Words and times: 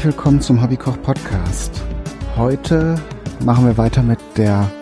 Herzlich 0.00 0.16
willkommen 0.16 0.40
zum 0.40 0.62
Hobbykoch 0.62 1.02
Podcast. 1.02 1.82
Heute 2.34 2.98
machen 3.44 3.66
wir 3.66 3.76
weiter 3.76 4.02
mit 4.02 4.18
der 4.38 4.72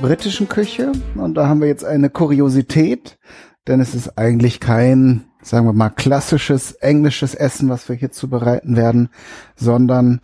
britischen 0.00 0.48
Küche 0.48 0.92
und 1.16 1.34
da 1.34 1.48
haben 1.48 1.60
wir 1.60 1.66
jetzt 1.66 1.84
eine 1.84 2.08
Kuriosität, 2.08 3.18
denn 3.66 3.80
es 3.80 3.96
ist 3.96 4.16
eigentlich 4.16 4.60
kein, 4.60 5.24
sagen 5.42 5.66
wir 5.66 5.72
mal, 5.72 5.88
klassisches 5.88 6.70
englisches 6.70 7.34
Essen, 7.34 7.68
was 7.68 7.88
wir 7.88 7.96
hier 7.96 8.12
zubereiten 8.12 8.76
werden, 8.76 9.08
sondern 9.56 10.20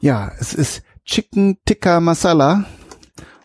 ja, 0.00 0.32
es 0.40 0.52
ist 0.52 0.82
Chicken 1.04 1.58
Tikka 1.64 2.00
Masala 2.00 2.64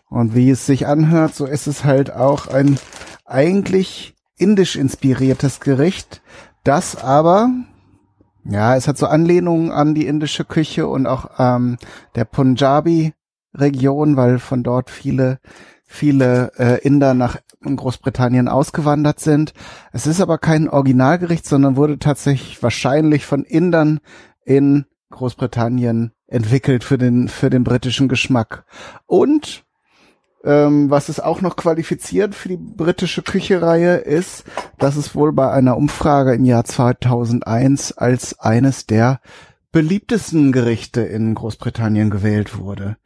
und 0.08 0.34
wie 0.34 0.50
es 0.50 0.66
sich 0.66 0.88
anhört, 0.88 1.36
so 1.36 1.46
ist 1.46 1.68
es 1.68 1.84
halt 1.84 2.12
auch 2.12 2.48
ein 2.48 2.80
eigentlich 3.26 4.16
indisch 4.36 4.74
inspiriertes 4.74 5.60
Gericht, 5.60 6.20
das 6.64 6.96
aber 6.96 7.50
ja, 8.50 8.76
es 8.76 8.88
hat 8.88 8.98
so 8.98 9.06
Anlehnungen 9.06 9.70
an 9.70 9.94
die 9.94 10.06
indische 10.06 10.44
Küche 10.44 10.86
und 10.88 11.06
auch 11.06 11.30
ähm, 11.38 11.78
der 12.14 12.24
Punjabi-Region, 12.24 14.16
weil 14.16 14.38
von 14.38 14.62
dort 14.62 14.90
viele, 14.90 15.38
viele 15.84 16.52
äh, 16.58 16.80
Inder 16.86 17.14
nach 17.14 17.38
Großbritannien 17.62 18.48
ausgewandert 18.48 19.20
sind. 19.20 19.52
Es 19.92 20.06
ist 20.06 20.20
aber 20.20 20.38
kein 20.38 20.68
Originalgericht, 20.68 21.46
sondern 21.46 21.76
wurde 21.76 21.98
tatsächlich 21.98 22.62
wahrscheinlich 22.62 23.26
von 23.26 23.44
Indern 23.44 24.00
in 24.44 24.86
Großbritannien 25.10 26.12
entwickelt 26.26 26.84
für 26.84 26.98
den, 26.98 27.28
für 27.28 27.50
den 27.50 27.64
britischen 27.64 28.08
Geschmack. 28.08 28.64
Und 29.06 29.64
ähm, 30.44 30.90
was 30.90 31.08
es 31.08 31.20
auch 31.20 31.40
noch 31.40 31.56
qualifiziert 31.56 32.34
für 32.34 32.48
die 32.48 32.56
britische 32.56 33.22
Küchereihe 33.22 33.96
ist, 33.96 34.44
dass 34.78 34.96
es 34.96 35.14
wohl 35.14 35.32
bei 35.32 35.50
einer 35.50 35.76
Umfrage 35.76 36.34
im 36.34 36.44
Jahr 36.44 36.64
2001 36.64 37.92
als 37.92 38.38
eines 38.38 38.86
der 38.86 39.20
beliebtesten 39.72 40.52
Gerichte 40.52 41.02
in 41.02 41.34
Großbritannien 41.34 42.10
gewählt 42.10 42.58
wurde. 42.58 42.96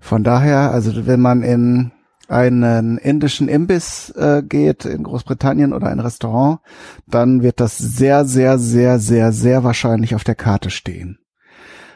Von 0.00 0.24
daher, 0.24 0.70
also 0.70 1.06
wenn 1.06 1.20
man 1.20 1.42
in 1.42 1.92
einen 2.28 2.98
indischen 2.98 3.48
Imbiss 3.48 4.10
äh, 4.10 4.42
geht 4.42 4.84
in 4.84 5.02
Großbritannien 5.02 5.72
oder 5.72 5.88
ein 5.88 6.00
Restaurant, 6.00 6.60
dann 7.06 7.42
wird 7.42 7.58
das 7.58 7.76
sehr, 7.76 8.24
sehr, 8.24 8.58
sehr, 8.58 8.98
sehr, 9.00 9.32
sehr 9.32 9.64
wahrscheinlich 9.64 10.14
auf 10.14 10.22
der 10.22 10.36
Karte 10.36 10.70
stehen. 10.70 11.18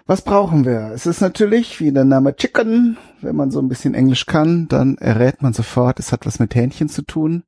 Was 0.07 0.21
brauchen 0.21 0.67
wir? 0.67 0.91
Es 0.95 1.07
ist 1.07 1.23
natürlich, 1.23 1.81
wie 1.81 1.91
der 1.91 2.05
Name 2.05 2.37
Chicken, 2.37 2.99
wenn 3.23 3.37
man 3.37 3.51
so 3.51 3.59
ein 3.61 3.69
bisschen 3.69 3.95
Englisch 3.95 4.27
kann, 4.27 4.69
dann 4.69 4.99
errät 4.99 5.41
man 5.41 5.55
sofort, 5.55 5.99
es 5.99 6.13
hat 6.13 6.27
was 6.27 6.39
mit 6.39 6.55
Hähnchen 6.55 6.91
zu 6.91 7.01
tun. 7.01 7.45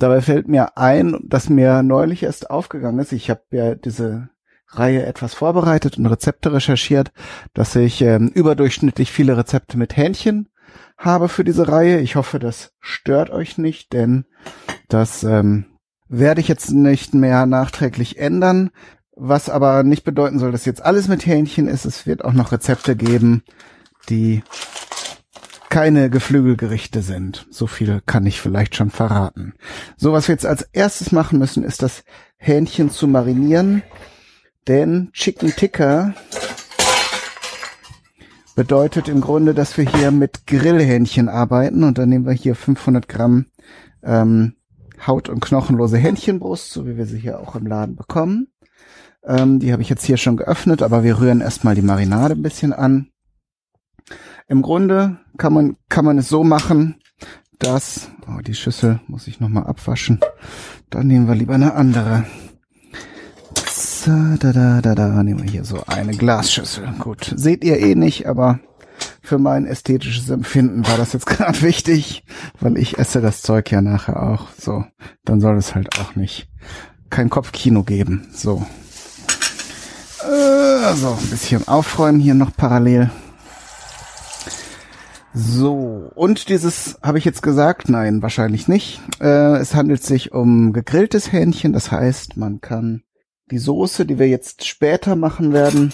Dabei 0.00 0.20
fällt 0.20 0.48
mir 0.48 0.76
ein, 0.76 1.16
dass 1.22 1.48
mir 1.48 1.84
neulich 1.84 2.24
erst 2.24 2.50
aufgegangen 2.50 2.98
ist, 2.98 3.12
ich 3.12 3.30
habe 3.30 3.42
ja 3.52 3.76
diese 3.76 4.28
Reihe 4.66 5.06
etwas 5.06 5.34
vorbereitet 5.34 5.96
und 5.96 6.06
Rezepte 6.06 6.52
recherchiert, 6.52 7.12
dass 7.52 7.76
ich 7.76 8.00
ähm, 8.00 8.26
überdurchschnittlich 8.28 9.12
viele 9.12 9.36
Rezepte 9.36 9.78
mit 9.78 9.96
Hähnchen 9.96 10.48
habe 10.98 11.28
für 11.28 11.44
diese 11.44 11.68
Reihe. 11.68 12.00
Ich 12.00 12.16
hoffe, 12.16 12.40
das 12.40 12.72
stört 12.80 13.30
euch 13.30 13.56
nicht, 13.56 13.92
denn 13.92 14.24
das 14.88 15.22
ähm, 15.22 15.66
werde 16.08 16.40
ich 16.40 16.48
jetzt 16.48 16.72
nicht 16.72 17.14
mehr 17.14 17.46
nachträglich 17.46 18.18
ändern. 18.18 18.70
Was 19.16 19.48
aber 19.48 19.82
nicht 19.84 20.04
bedeuten 20.04 20.38
soll, 20.38 20.52
dass 20.52 20.64
jetzt 20.64 20.84
alles 20.84 21.08
mit 21.08 21.24
Hähnchen 21.24 21.68
ist. 21.68 21.84
Es 21.84 22.06
wird 22.06 22.24
auch 22.24 22.32
noch 22.32 22.50
Rezepte 22.50 22.96
geben, 22.96 23.44
die 24.08 24.42
keine 25.74 26.10
Geflügelgerichte 26.10 27.02
sind. 27.02 27.46
So 27.50 27.66
viel 27.66 28.00
kann 28.06 28.26
ich 28.26 28.40
vielleicht 28.40 28.76
schon 28.76 28.90
verraten. 28.90 29.54
So, 29.96 30.12
was 30.12 30.28
wir 30.28 30.34
jetzt 30.34 30.46
als 30.46 30.62
erstes 30.72 31.10
machen 31.10 31.38
müssen, 31.38 31.64
ist 31.64 31.82
das 31.82 32.04
Hähnchen 32.36 32.90
zu 32.90 33.08
marinieren. 33.08 33.82
Denn 34.68 35.10
Chicken 35.12 35.54
Ticker 35.56 36.14
bedeutet 38.54 39.08
im 39.08 39.20
Grunde, 39.20 39.52
dass 39.52 39.76
wir 39.76 39.84
hier 39.84 40.10
mit 40.10 40.46
Grillhähnchen 40.46 41.28
arbeiten. 41.28 41.82
Und 41.82 41.98
dann 41.98 42.08
nehmen 42.08 42.26
wir 42.26 42.32
hier 42.34 42.54
500 42.54 43.08
Gramm 43.08 43.46
ähm, 44.02 44.54
Haut- 45.06 45.28
und 45.28 45.40
knochenlose 45.40 45.98
Hähnchenbrust, 45.98 46.70
so 46.70 46.86
wie 46.86 46.96
wir 46.96 47.06
sie 47.06 47.18
hier 47.18 47.40
auch 47.40 47.56
im 47.56 47.66
Laden 47.66 47.96
bekommen. 47.96 48.48
Ähm, 49.26 49.58
die 49.58 49.72
habe 49.72 49.82
ich 49.82 49.88
jetzt 49.88 50.04
hier 50.04 50.16
schon 50.16 50.36
geöffnet, 50.36 50.82
aber 50.82 51.02
wir 51.02 51.20
rühren 51.20 51.40
erstmal 51.40 51.74
die 51.74 51.82
Marinade 51.82 52.34
ein 52.34 52.42
bisschen 52.42 52.72
an. 52.72 53.08
Im 54.48 54.62
Grunde 54.62 55.18
kann 55.38 55.54
man, 55.54 55.76
kann 55.88 56.04
man 56.04 56.18
es 56.18 56.28
so 56.28 56.44
machen, 56.44 56.96
dass, 57.58 58.10
oh, 58.28 58.40
die 58.40 58.54
Schüssel 58.54 59.00
muss 59.06 59.26
ich 59.26 59.40
nochmal 59.40 59.64
abwaschen. 59.64 60.20
Dann 60.90 61.06
nehmen 61.06 61.28
wir 61.28 61.34
lieber 61.34 61.54
eine 61.54 61.74
andere. 61.74 62.24
So, 63.70 64.10
da, 64.38 64.52
da, 64.52 64.82
da, 64.82 64.94
da, 64.94 65.22
nehmen 65.22 65.42
wir 65.42 65.50
hier 65.50 65.64
so 65.64 65.82
eine 65.86 66.14
Glasschüssel. 66.14 66.86
Gut, 66.98 67.32
seht 67.34 67.64
ihr 67.64 67.78
eh 67.78 67.94
nicht, 67.94 68.26
aber 68.26 68.60
für 69.22 69.38
mein 69.38 69.64
ästhetisches 69.64 70.28
Empfinden 70.28 70.86
war 70.86 70.98
das 70.98 71.14
jetzt 71.14 71.26
gerade 71.26 71.62
wichtig, 71.62 72.24
weil 72.60 72.76
ich 72.76 72.98
esse 72.98 73.22
das 73.22 73.40
Zeug 73.40 73.70
ja 73.70 73.80
nachher 73.80 74.22
auch. 74.22 74.48
So, 74.58 74.84
dann 75.24 75.40
soll 75.40 75.56
es 75.56 75.74
halt 75.74 75.98
auch 75.98 76.16
nicht 76.16 76.50
kein 77.08 77.30
Kopfkino 77.30 77.82
geben. 77.82 78.28
So, 78.32 78.66
äh, 80.24 80.94
so, 80.94 81.10
ein 81.20 81.30
bisschen 81.30 81.68
aufräumen 81.68 82.20
hier 82.20 82.34
noch 82.34 82.56
parallel. 82.56 83.10
So, 85.32 86.10
und 86.14 86.48
dieses 86.48 86.98
habe 87.02 87.18
ich 87.18 87.24
jetzt 87.24 87.42
gesagt? 87.42 87.88
Nein, 87.88 88.22
wahrscheinlich 88.22 88.68
nicht. 88.68 89.00
Äh, 89.20 89.56
es 89.56 89.74
handelt 89.74 90.02
sich 90.02 90.32
um 90.32 90.72
gegrilltes 90.72 91.32
Hähnchen, 91.32 91.72
das 91.72 91.90
heißt, 91.90 92.36
man 92.36 92.60
kann 92.60 93.02
die 93.50 93.58
Soße, 93.58 94.06
die 94.06 94.18
wir 94.18 94.28
jetzt 94.28 94.64
später 94.64 95.16
machen 95.16 95.52
werden, 95.52 95.92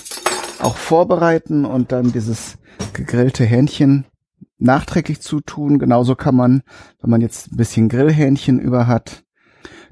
auch 0.61 0.77
vorbereiten 0.77 1.65
und 1.65 1.91
dann 1.91 2.13
dieses 2.13 2.59
gegrillte 2.93 3.45
Hähnchen 3.45 4.05
nachträglich 4.59 5.21
zutun. 5.21 5.79
Genauso 5.79 6.15
kann 6.15 6.37
man, 6.37 6.63
wenn 7.01 7.11
man 7.11 7.21
jetzt 7.23 7.53
ein 7.53 7.57
bisschen 7.57 7.89
Grillhähnchen 7.89 8.61
über 8.61 8.87
hat, 8.87 9.25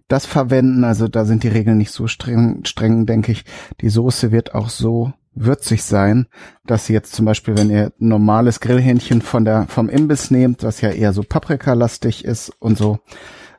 das 0.09 0.27
verwenden. 0.27 0.85
Also 0.85 1.09
da 1.09 1.25
sind 1.25 1.43
die 1.43 1.49
Regeln 1.49 1.79
nicht 1.79 1.93
so 1.93 2.07
streng, 2.07 2.65
streng, 2.65 3.07
denke 3.07 3.33
ich. 3.33 3.45
Die 3.81 3.89
Soße 3.89 4.33
wird 4.33 4.55
auch 4.55 4.69
so 4.69 5.13
würzig 5.35 5.85
sein, 5.85 6.27
dass 6.67 6.87
sie 6.87 6.93
jetzt 6.93 7.15
zum 7.15 7.25
Beispiel, 7.25 7.57
wenn 7.57 7.71
ihr 7.71 7.93
normales 7.99 8.61
Grillhähnchen 8.61 9.23
von 9.23 9.45
der, 9.45 9.67
vom 9.69 9.89
Imbiss 9.89 10.31
nehmt, 10.31 10.65
was 10.65 10.81
ja 10.81 10.91
eher 10.91 11.13
so 11.13 11.23
paprikalastig 11.23 12.25
ist 12.25 12.51
und 12.59 12.77
so, 12.77 12.99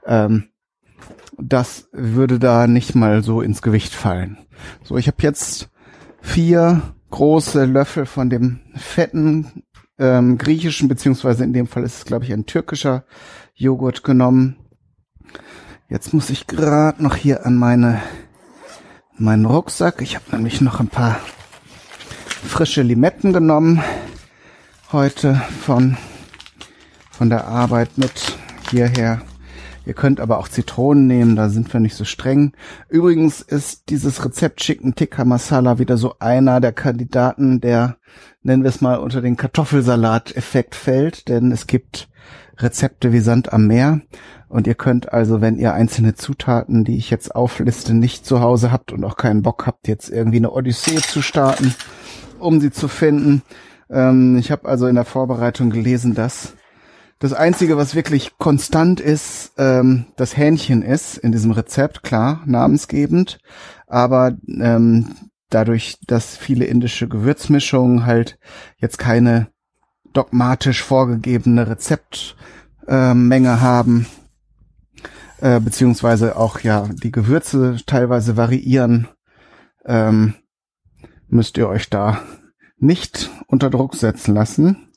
ähm, 0.05 0.49
das 1.37 1.87
würde 1.93 2.37
da 2.37 2.67
nicht 2.67 2.95
mal 2.95 3.23
so 3.23 3.41
ins 3.41 3.61
Gewicht 3.61 3.93
fallen. 3.93 4.37
So, 4.83 4.97
ich 4.97 5.07
habe 5.07 5.17
jetzt 5.21 5.69
vier 6.21 6.81
große 7.11 7.65
Löffel 7.65 8.05
von 8.05 8.29
dem 8.29 8.59
fetten 8.75 9.63
ähm, 9.97 10.37
griechischen, 10.37 10.87
beziehungsweise 10.87 11.43
in 11.43 11.53
dem 11.53 11.67
Fall 11.67 11.83
ist 11.83 11.97
es, 11.97 12.05
glaube 12.05 12.25
ich, 12.25 12.33
ein 12.33 12.45
türkischer 12.45 13.05
Joghurt 13.55 14.03
genommen. 14.03 14.57
Jetzt 15.89 16.13
muss 16.13 16.29
ich 16.29 16.45
gerade 16.45 17.01
noch 17.01 17.15
hier 17.15 17.47
an 17.47 17.55
meine 17.55 17.99
meinen 19.17 19.45
Rucksack. 19.45 20.03
Ich 20.03 20.13
habe 20.13 20.25
nämlich 20.31 20.61
noch 20.61 20.79
ein 20.79 20.87
paar 20.87 21.19
frische 22.47 22.83
Limetten 22.83 23.33
genommen 23.33 23.81
heute 24.91 25.41
von 25.65 25.97
von 27.09 27.31
der 27.31 27.47
Arbeit 27.47 27.97
mit 27.97 28.37
hierher. 28.69 29.23
Ihr 29.89 29.95
könnt 29.95 30.19
aber 30.19 30.37
auch 30.37 30.47
Zitronen 30.47 31.07
nehmen, 31.07 31.35
da 31.35 31.49
sind 31.49 31.73
wir 31.73 31.79
nicht 31.79 31.95
so 31.95 32.05
streng. 32.05 32.53
Übrigens 32.89 33.41
ist 33.41 33.89
dieses 33.89 34.23
Rezept 34.23 34.59
Chicken 34.59 34.93
Tikka 34.93 35.25
Masala 35.25 35.79
wieder 35.79 35.97
so 35.97 36.13
einer 36.19 36.61
der 36.61 36.73
Kandidaten, 36.73 37.59
der, 37.59 37.97
nennen 38.43 38.61
wir 38.61 38.69
es 38.69 38.81
mal, 38.81 38.99
unter 38.99 39.19
den 39.19 39.35
Kartoffelsalat-Effekt 39.35 40.75
fällt, 40.75 41.27
denn 41.27 41.51
es 41.51 41.65
gibt 41.65 42.07
Rezepte 42.59 43.11
wie 43.11 43.19
Sand 43.19 43.51
am 43.51 43.65
Meer. 43.65 44.01
Und 44.47 44.67
ihr 44.67 44.75
könnt 44.75 45.11
also, 45.11 45.41
wenn 45.41 45.57
ihr 45.57 45.73
einzelne 45.73 46.13
Zutaten, 46.13 46.83
die 46.83 46.97
ich 46.97 47.09
jetzt 47.09 47.33
aufliste, 47.33 47.95
nicht 47.95 48.27
zu 48.27 48.41
Hause 48.41 48.71
habt 48.71 48.91
und 48.91 49.03
auch 49.03 49.17
keinen 49.17 49.41
Bock 49.41 49.65
habt, 49.65 49.87
jetzt 49.87 50.11
irgendwie 50.11 50.37
eine 50.37 50.51
Odyssee 50.51 50.97
zu 50.97 51.23
starten, 51.23 51.73
um 52.37 52.61
sie 52.61 52.69
zu 52.69 52.87
finden. 52.87 53.41
Ähm, 53.89 54.37
ich 54.37 54.51
habe 54.51 54.69
also 54.69 54.85
in 54.85 54.93
der 54.93 55.05
Vorbereitung 55.05 55.71
gelesen, 55.71 56.13
dass 56.13 56.53
das 57.19 57.33
Einzige, 57.33 57.75
was 57.75 57.95
wirklich 57.95 58.37
konstant 58.37 59.01
ist, 59.01 59.51
ähm, 59.57 60.05
das 60.15 60.37
Hähnchen 60.37 60.81
ist 60.81 61.17
in 61.17 61.33
diesem 61.33 61.51
Rezept, 61.51 62.01
klar, 62.01 62.41
namensgebend. 62.45 63.39
Aber 63.87 64.37
ähm, 64.47 65.15
dadurch, 65.49 65.97
dass 66.07 66.37
viele 66.37 66.65
indische 66.65 67.09
Gewürzmischungen 67.09 68.05
halt 68.05 68.39
jetzt 68.77 68.97
keine 68.97 69.49
dogmatisch 70.13 70.81
vorgegebene 70.81 71.67
Rezeptmenge 71.67 73.49
äh, 73.49 73.59
haben, 73.59 74.07
äh, 75.41 75.59
beziehungsweise 75.59 76.37
auch 76.37 76.61
ja 76.61 76.87
die 76.87 77.11
Gewürze 77.11 77.77
teilweise 77.85 78.37
variieren, 78.37 79.09
ähm, 79.85 80.35
müsst 81.27 81.57
ihr 81.57 81.67
euch 81.67 81.89
da 81.89 82.21
nicht 82.77 83.29
unter 83.47 83.69
Druck 83.69 83.95
setzen 83.95 84.33
lassen. 84.33 84.88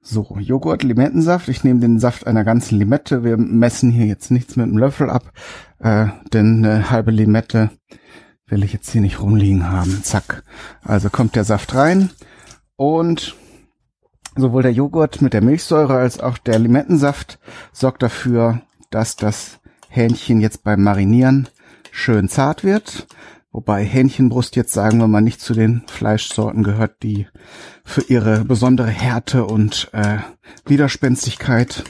So, 0.00 0.36
Joghurt, 0.38 0.82
Limettensaft. 0.82 1.48
Ich 1.48 1.64
nehme 1.64 1.80
den 1.80 1.98
Saft 1.98 2.26
einer 2.26 2.44
ganzen 2.44 2.78
Limette. 2.78 3.24
Wir 3.24 3.36
messen 3.36 3.90
hier 3.90 4.06
jetzt 4.06 4.30
nichts 4.30 4.56
mit 4.56 4.66
dem 4.66 4.78
Löffel 4.78 5.10
ab, 5.10 5.32
äh, 5.80 6.06
denn 6.32 6.64
eine 6.64 6.90
halbe 6.90 7.10
Limette 7.10 7.70
will 8.46 8.64
ich 8.64 8.72
jetzt 8.72 8.90
hier 8.90 9.00
nicht 9.00 9.20
rumliegen 9.20 9.70
haben. 9.70 10.02
Zack. 10.02 10.44
Also 10.82 11.10
kommt 11.10 11.36
der 11.36 11.44
Saft 11.44 11.74
rein 11.74 12.10
und 12.76 13.36
sowohl 14.36 14.62
der 14.62 14.72
Joghurt 14.72 15.20
mit 15.20 15.32
der 15.32 15.42
Milchsäure 15.42 15.98
als 15.98 16.20
auch 16.20 16.38
der 16.38 16.58
Limettensaft 16.58 17.38
sorgt 17.72 18.02
dafür, 18.02 18.62
dass 18.90 19.16
das 19.16 19.58
Hähnchen 19.88 20.40
jetzt 20.40 20.62
beim 20.62 20.82
Marinieren 20.82 21.48
schön 21.90 22.28
zart 22.28 22.64
wird. 22.64 23.06
Wobei 23.58 23.84
Hähnchenbrust 23.84 24.54
jetzt 24.54 24.72
sagen 24.72 24.98
wir 25.00 25.08
mal 25.08 25.20
nicht 25.20 25.40
zu 25.40 25.52
den 25.52 25.82
Fleischsorten 25.88 26.62
gehört, 26.62 27.02
die 27.02 27.26
für 27.84 28.02
ihre 28.02 28.44
besondere 28.44 28.86
Härte 28.86 29.46
und 29.46 29.90
äh, 29.92 30.18
Widerspenstigkeit 30.64 31.82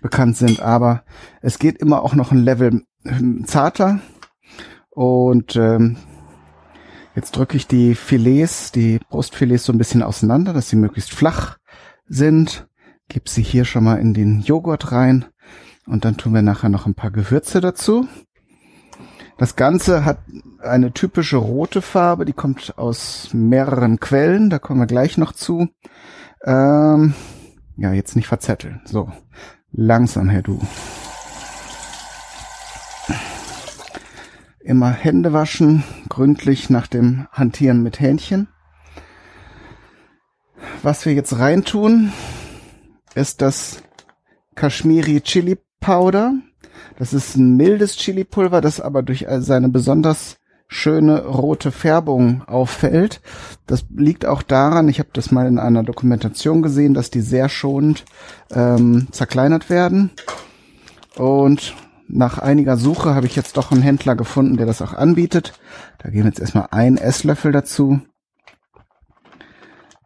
bekannt 0.00 0.38
sind. 0.38 0.60
Aber 0.60 1.04
es 1.42 1.58
geht 1.58 1.76
immer 1.76 2.04
auch 2.04 2.14
noch 2.14 2.32
ein 2.32 2.42
Level 2.42 2.84
ähm, 3.04 3.44
zarter. 3.46 4.00
Und 4.88 5.56
ähm, 5.56 5.98
jetzt 7.14 7.36
drücke 7.36 7.58
ich 7.58 7.66
die 7.66 7.94
Filets, 7.94 8.72
die 8.72 8.98
Brustfilets 9.10 9.64
so 9.64 9.74
ein 9.74 9.78
bisschen 9.78 10.02
auseinander, 10.02 10.54
dass 10.54 10.70
sie 10.70 10.76
möglichst 10.76 11.12
flach 11.12 11.58
sind. 12.06 12.66
Gib 13.08 13.28
sie 13.28 13.42
hier 13.42 13.66
schon 13.66 13.84
mal 13.84 13.96
in 13.96 14.14
den 14.14 14.40
Joghurt 14.40 14.90
rein. 14.90 15.26
Und 15.84 16.06
dann 16.06 16.16
tun 16.16 16.32
wir 16.32 16.40
nachher 16.40 16.70
noch 16.70 16.86
ein 16.86 16.94
paar 16.94 17.10
Gewürze 17.10 17.60
dazu. 17.60 18.08
Das 19.40 19.56
Ganze 19.56 20.04
hat 20.04 20.18
eine 20.58 20.92
typische 20.92 21.38
rote 21.38 21.80
Farbe, 21.80 22.26
die 22.26 22.34
kommt 22.34 22.76
aus 22.76 23.30
mehreren 23.32 23.98
Quellen, 23.98 24.50
da 24.50 24.58
kommen 24.58 24.80
wir 24.80 24.86
gleich 24.86 25.16
noch 25.16 25.32
zu. 25.32 25.70
Ähm, 26.44 27.14
ja, 27.78 27.94
jetzt 27.94 28.16
nicht 28.16 28.28
verzetteln. 28.28 28.82
So, 28.84 29.10
langsam, 29.72 30.28
Herr 30.28 30.42
Du. 30.42 30.60
Immer 34.60 34.90
Hände 34.90 35.32
waschen, 35.32 35.84
gründlich 36.10 36.68
nach 36.68 36.86
dem 36.86 37.26
Hantieren 37.32 37.82
mit 37.82 37.98
Hähnchen. 37.98 38.46
Was 40.82 41.06
wir 41.06 41.14
jetzt 41.14 41.38
reintun, 41.38 42.12
ist 43.14 43.40
das 43.40 43.82
Kashmiri 44.54 45.22
Chili 45.22 45.56
Powder. 45.80 46.34
Das 47.00 47.14
ist 47.14 47.34
ein 47.34 47.56
mildes 47.56 47.96
Chili-Pulver, 47.96 48.60
das 48.60 48.78
aber 48.78 49.02
durch 49.02 49.24
seine 49.38 49.70
besonders 49.70 50.36
schöne 50.68 51.24
rote 51.24 51.72
Färbung 51.72 52.42
auffällt. 52.46 53.22
Das 53.66 53.86
liegt 53.88 54.26
auch 54.26 54.42
daran, 54.42 54.86
ich 54.90 54.98
habe 54.98 55.08
das 55.14 55.30
mal 55.30 55.46
in 55.46 55.58
einer 55.58 55.82
Dokumentation 55.82 56.60
gesehen, 56.60 56.92
dass 56.92 57.10
die 57.10 57.22
sehr 57.22 57.48
schonend 57.48 58.04
ähm, 58.50 59.08
zerkleinert 59.12 59.70
werden. 59.70 60.10
Und 61.16 61.74
nach 62.06 62.36
einiger 62.36 62.76
Suche 62.76 63.14
habe 63.14 63.24
ich 63.24 63.34
jetzt 63.34 63.56
doch 63.56 63.72
einen 63.72 63.80
Händler 63.80 64.14
gefunden, 64.14 64.58
der 64.58 64.66
das 64.66 64.82
auch 64.82 64.92
anbietet. 64.92 65.54
Da 66.00 66.10
gehen 66.10 66.26
jetzt 66.26 66.38
erstmal 66.38 66.68
ein 66.70 66.98
Esslöffel 66.98 67.50
dazu. 67.50 68.02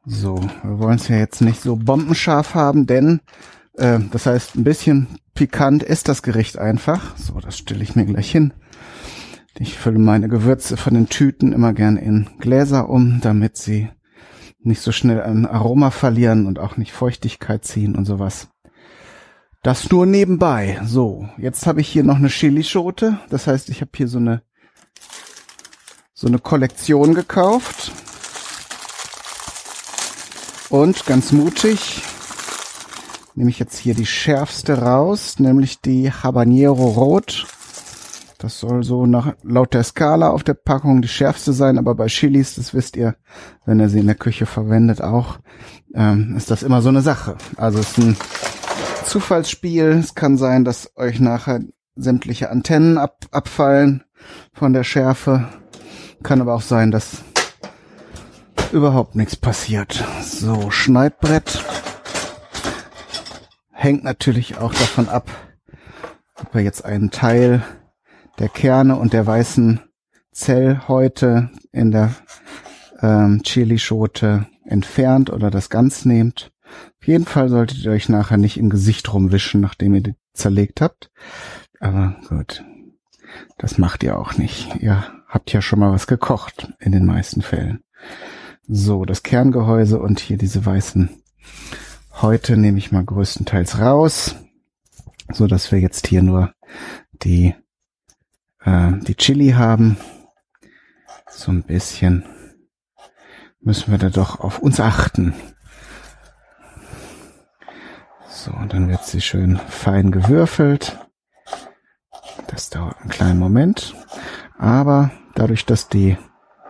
So, 0.07 0.37
wir 0.63 0.79
wollen 0.79 0.99
es 0.99 1.09
ja 1.09 1.17
jetzt 1.17 1.41
nicht 1.41 1.61
so 1.61 1.75
bombenscharf 1.75 2.55
haben, 2.55 2.87
denn 2.87 3.21
äh, 3.79 3.99
das 4.13 4.27
heißt, 4.27 4.55
ein 4.55 4.63
bisschen 4.63 5.09
pikant 5.35 5.83
ist 5.83 6.09
das 6.09 6.23
Gericht 6.23 6.59
einfach. 6.59 7.17
So, 7.17 7.39
das 7.41 7.59
stelle 7.59 7.83
ich 7.83 7.97
mir 7.97 8.07
gleich 8.07 8.31
hin. 8.31 8.53
Ich 9.59 9.79
fülle 9.79 9.99
meine 9.99 10.29
Gewürze 10.29 10.77
von 10.77 10.95
den 10.95 11.09
Tüten 11.09 11.53
immer 11.53 11.73
gern 11.73 11.97
in 11.97 12.29
Gläser 12.39 12.89
um, 12.89 13.21
damit 13.21 13.57
sie 13.57 13.89
nicht 14.61 14.81
so 14.81 14.93
schnell 14.93 15.23
ein 15.23 15.47
Aroma 15.47 15.91
verlieren 15.91 16.47
und 16.47 16.59
auch 16.59 16.77
nicht 16.77 16.93
Feuchtigkeit 16.93 17.65
ziehen 17.65 17.95
und 17.95 18.05
sowas. 18.05 18.49
Das 19.63 19.91
nur 19.91 20.07
nebenbei. 20.07 20.81
So, 20.85 21.29
jetzt 21.39 21.67
habe 21.67 21.81
ich 21.81 21.89
hier 21.89 22.05
noch 22.05 22.17
eine 22.17 22.29
Chilischote. 22.29 23.19
Das 23.31 23.47
heißt, 23.47 23.69
ich 23.69 23.81
habe 23.81 23.91
hier 23.95 24.09
so 24.09 24.19
eine 24.19 24.43
so 26.13 26.29
eine 26.29 26.39
Kollektion 26.39 27.15
gekauft. 27.15 27.93
Und 30.71 31.07
ganz 31.07 31.33
mutig 31.33 32.03
nehme 33.35 33.51
ich 33.51 33.59
jetzt 33.59 33.79
hier 33.79 33.95
die 33.95 34.07
schärfste 34.07 34.79
raus, 34.79 35.39
nämlich 35.39 35.81
die 35.81 36.11
Habanero 36.11 36.89
Rot. 36.89 37.47
Das 38.39 38.59
soll 38.59 38.85
so 38.85 39.07
nach, 39.07 39.35
laut 39.43 39.75
der 39.75 39.85
Skala 39.85 40.31
auf 40.31 40.45
der 40.45 40.55
Packung 40.55 41.01
die 41.03 41.09
schärfste 41.09 41.53
sein, 41.53 41.79
aber 41.79 41.95
bei 41.95 42.07
Chilis, 42.07 42.57
das 42.57 42.75
wisst 42.75 42.97
ihr, 42.97 43.17
wenn 43.65 43.81
ihr 43.81 43.89
sie 43.89 44.01
in 44.01 44.07
der 44.07 44.17
Küche 44.17 44.45
verwendet 44.47 45.01
auch, 45.01 45.39
ähm, 45.95 46.35
ist 46.37 46.51
das 46.51 46.63
immer 46.63 46.83
so 46.83 46.91
eine 46.91 47.01
Sache. 47.01 47.37
Also 47.57 47.79
es 47.79 47.97
ist 47.97 47.99
ein 47.99 48.17
Zufallsspiel. 49.07 49.99
Es 49.99 50.15
kann 50.15 50.37
sein, 50.37 50.65
dass 50.65 50.93
euch 50.97 51.21
nachher 51.21 51.61
sämtliche 51.97 52.51
Antennen 52.51 52.99
ab, 52.99 53.25
abfallen 53.31 54.05
von 54.53 54.73
der 54.73 54.85
Schärfe. 54.85 55.49
Kann 56.23 56.41
aber 56.41 56.55
auch 56.55 56.63
sein, 56.63 56.91
dass 56.91 57.23
überhaupt 58.73 59.15
nichts 59.15 59.37
passiert. 59.37 60.05
So, 60.23 60.71
Schneidbrett 60.71 61.65
hängt 63.85 64.03
natürlich 64.03 64.57
auch 64.57 64.73
davon 64.73 65.11
ab, 65.11 65.31
ob 66.37 66.55
wir 66.55 66.63
jetzt 66.63 66.87
einen 66.87 67.11
Teil 67.11 67.63
der 68.39 68.49
Kerne 68.49 68.97
und 68.97 69.13
der 69.13 69.27
weißen 69.27 69.79
Zellhäute 70.33 71.51
in 71.71 71.91
der 71.91 72.15
ähm, 73.03 73.43
Chilischote 73.45 74.47
entfernt 74.65 75.31
oder 75.31 75.51
das 75.51 75.69
ganz 75.69 76.07
nehmt. 76.07 76.51
Auf 76.99 77.07
jeden 77.07 77.27
Fall 77.27 77.51
solltet 77.51 77.85
ihr 77.85 77.93
euch 77.93 78.09
nachher 78.09 78.39
nicht 78.39 78.57
im 78.57 78.71
Gesicht 78.71 79.13
rumwischen, 79.13 79.61
nachdem 79.61 79.95
ihr 79.95 80.01
die 80.01 80.15
zerlegt 80.33 80.81
habt. 80.81 81.11
Aber 81.79 82.17
gut, 82.29 82.65
das 83.59 83.77
macht 83.77 84.03
ihr 84.03 84.19
auch 84.19 84.39
nicht. 84.39 84.77
Ihr 84.81 85.05
habt 85.29 85.53
ja 85.53 85.61
schon 85.61 85.79
mal 85.79 85.93
was 85.93 86.07
gekocht 86.07 86.73
in 86.81 86.93
den 86.93 87.05
meisten 87.05 87.43
Fällen. 87.43 87.85
So, 88.67 89.05
das 89.05 89.23
Kerngehäuse 89.23 90.01
und 90.01 90.21
hier 90.21 90.39
diese 90.39 90.65
weißen 90.65 91.11
Heute 92.23 92.57
nehme 92.57 92.79
ich 92.79 92.93
mal 92.93 93.05
größtenteils 93.05 93.81
raus, 93.81 94.37
so 95.33 95.47
dass 95.49 95.73
wir 95.73 95.81
jetzt 95.81 96.07
hier 96.07 96.23
nur 96.23 96.55
die 97.13 97.55
äh, 98.61 98.93
die 99.03 99.17
Chili 99.17 99.51
haben. 99.51 99.97
So 101.29 101.51
ein 101.51 101.65
bisschen 101.65 102.25
müssen 103.61 103.91
wir 103.91 103.99
da 103.99 104.11
doch 104.11 104.39
auf 104.41 104.61
uns 104.61 104.79
achten. 104.79 105.35
So, 108.29 108.53
und 108.53 108.73
dann 108.73 108.89
wird 108.89 109.05
sie 109.05 109.21
schön 109.21 109.57
fein 109.57 110.13
gewürfelt. 110.13 110.99
Das 112.47 112.71
dauert 112.71 113.01
einen 113.01 113.11
kleinen 113.11 113.39
Moment. 113.41 113.95
Aber 114.57 115.11
dadurch, 115.35 115.67
dass 115.67 115.89
die 115.89 116.17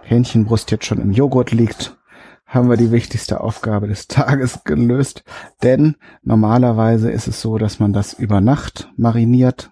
Hähnchenbrust 0.02 0.70
jetzt 0.70 0.86
schon 0.86 1.00
im 1.00 1.12
Joghurt 1.12 1.50
liegt, 1.50 1.96
haben 2.54 2.70
wir 2.70 2.76
die 2.76 2.92
wichtigste 2.92 3.40
Aufgabe 3.40 3.88
des 3.88 4.06
Tages 4.08 4.64
gelöst. 4.64 5.24
Denn 5.62 5.96
normalerweise 6.22 7.10
ist 7.10 7.26
es 7.26 7.40
so, 7.40 7.58
dass 7.58 7.80
man 7.80 7.92
das 7.92 8.14
über 8.14 8.40
Nacht 8.40 8.90
mariniert, 8.96 9.70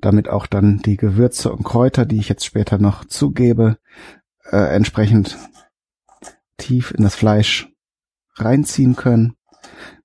damit 0.00 0.28
auch 0.28 0.46
dann 0.46 0.78
die 0.78 0.96
Gewürze 0.96 1.52
und 1.52 1.64
Kräuter, 1.64 2.06
die 2.06 2.18
ich 2.18 2.28
jetzt 2.28 2.44
später 2.44 2.78
noch 2.78 3.04
zugebe, 3.04 3.78
äh, 4.50 4.74
entsprechend 4.74 5.36
tief 6.56 6.92
in 6.92 7.02
das 7.02 7.14
Fleisch 7.14 7.72
reinziehen 8.36 8.96
können. 8.96 9.34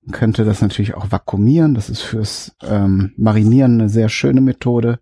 Man 0.02 0.12
könnte 0.12 0.44
das 0.44 0.60
natürlich 0.60 0.94
auch 0.94 1.12
vakuumieren. 1.12 1.74
Das 1.74 1.88
ist 1.88 2.02
fürs 2.02 2.56
ähm, 2.62 3.12
Marinieren 3.16 3.80
eine 3.80 3.88
sehr 3.88 4.08
schöne 4.08 4.40
Methode. 4.40 4.98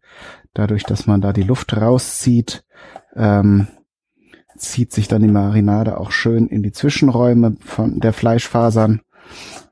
Dadurch, 0.52 0.84
dass 0.84 1.06
man 1.06 1.20
da 1.20 1.32
die 1.32 1.42
Luft 1.42 1.74
rauszieht, 1.74 2.64
ähm, 3.16 3.68
zieht 4.60 4.92
sich 4.92 5.08
dann 5.08 5.22
die 5.22 5.28
Marinade 5.28 5.98
auch 5.98 6.10
schön 6.10 6.46
in 6.46 6.62
die 6.62 6.72
Zwischenräume 6.72 7.56
von 7.60 8.00
der 8.00 8.12
Fleischfasern. 8.12 9.00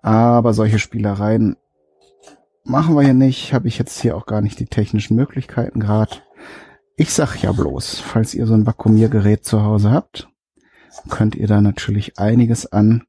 Aber 0.03 0.55
solche 0.55 0.79
Spielereien 0.79 1.57
machen 2.65 2.95
wir 2.95 3.03
hier 3.03 3.15
nicht. 3.15 3.53
Habe 3.53 3.69
ich 3.69 3.79
jetzt 3.79 4.01
hier 4.01 4.17
auch 4.17 4.27
gar 4.27 4.41
nicht 4.41 4.59
die 4.61 4.67
technischen 4.67 5.17
Möglichkeiten 5.17 5.81
gerade. 5.81 6.17
Ich 6.97 7.13
sag 7.13 7.37
ja 7.43 7.53
bloß, 7.53 8.01
falls 8.01 8.35
ihr 8.35 8.47
so 8.47 8.55
ein 8.55 8.67
Vakuumiergerät 8.67 9.45
zu 9.45 9.63
Hause 9.63 9.91
habt, 9.91 10.29
könnt 11.09 11.37
ihr 11.37 11.47
da 11.47 11.61
natürlich 11.61 12.19
einiges 12.19 12.67
an 12.67 13.05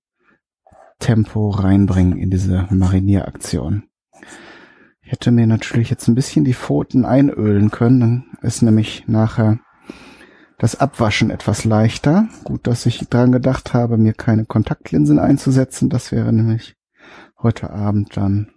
Tempo 1.00 1.50
reinbringen 1.50 2.18
in 2.18 2.30
diese 2.30 2.68
Marinieraktion. 2.70 3.84
Ich 5.02 5.12
hätte 5.12 5.32
mir 5.32 5.48
natürlich 5.48 5.90
jetzt 5.90 6.08
ein 6.08 6.14
bisschen 6.14 6.46
die 6.46 6.54
Pfoten 6.54 7.04
einölen 7.04 7.72
können, 7.72 8.00
dann 8.00 8.26
ist 8.42 8.62
nämlich 8.62 9.06
nachher 9.08 9.60
das 10.60 10.80
Abwaschen 10.80 11.32
etwas 11.32 11.64
leichter. 11.64 12.28
Gut, 12.44 12.68
dass 12.68 12.86
ich 12.86 13.08
dran 13.10 13.32
gedacht 13.32 13.74
habe, 13.74 13.98
mir 13.98 14.14
keine 14.14 14.46
Kontaktlinsen 14.46 15.18
einzusetzen. 15.18 15.90
Das 15.90 16.12
wäre 16.12 16.32
nämlich 16.32 16.76
heute 17.42 17.72
Abend 17.72 18.16
dann 18.16 18.52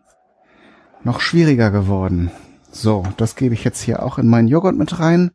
noch 1.05 1.21
schwieriger 1.21 1.71
geworden. 1.71 2.31
So, 2.71 3.05
das 3.17 3.37
gebe 3.37 3.55
ich 3.55 3.65
jetzt 3.65 3.81
hier 3.81 4.03
auch 4.03 4.19
in 4.19 4.27
meinen 4.27 4.49
Joghurt 4.49 4.77
mit 4.77 4.99
rein. 4.99 5.31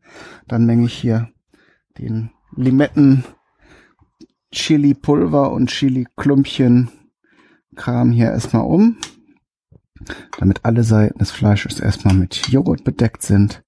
Dann 0.48 0.66
menge 0.66 0.86
ich 0.86 0.94
hier 0.94 1.30
den 1.98 2.32
Limetten 2.56 3.24
Chili 4.52 4.94
Pulver 4.94 5.52
und 5.52 5.70
Chili 5.70 6.06
Klumpchen 6.16 6.90
Kram 7.76 8.12
hier 8.12 8.32
erstmal 8.32 8.66
um, 8.66 8.98
damit 10.40 10.66
alle 10.66 10.84
Seiten 10.84 11.20
des 11.20 11.32
Fleisches 11.32 11.80
erstmal 11.80 12.16
mit 12.16 12.48
Joghurt 12.48 12.84
bedeckt 12.84 13.22
sind. 13.22 13.64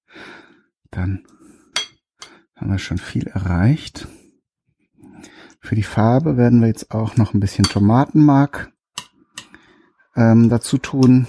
Dann 0.90 1.24
Haben 2.60 2.72
wir 2.72 2.78
schon 2.78 2.98
viel 2.98 3.26
erreicht. 3.28 4.10
Für 5.62 5.76
die 5.76 5.84
Farbe 5.84 6.36
werden 6.36 6.60
wir 6.60 6.68
jetzt 6.68 6.92
auch 6.92 7.16
noch 7.16 7.34
ein 7.34 7.40
bisschen 7.40 7.64
Tomatenmark 7.64 8.74
ähm, 10.18 10.50
dazu 10.50 10.78
tun. 10.78 11.26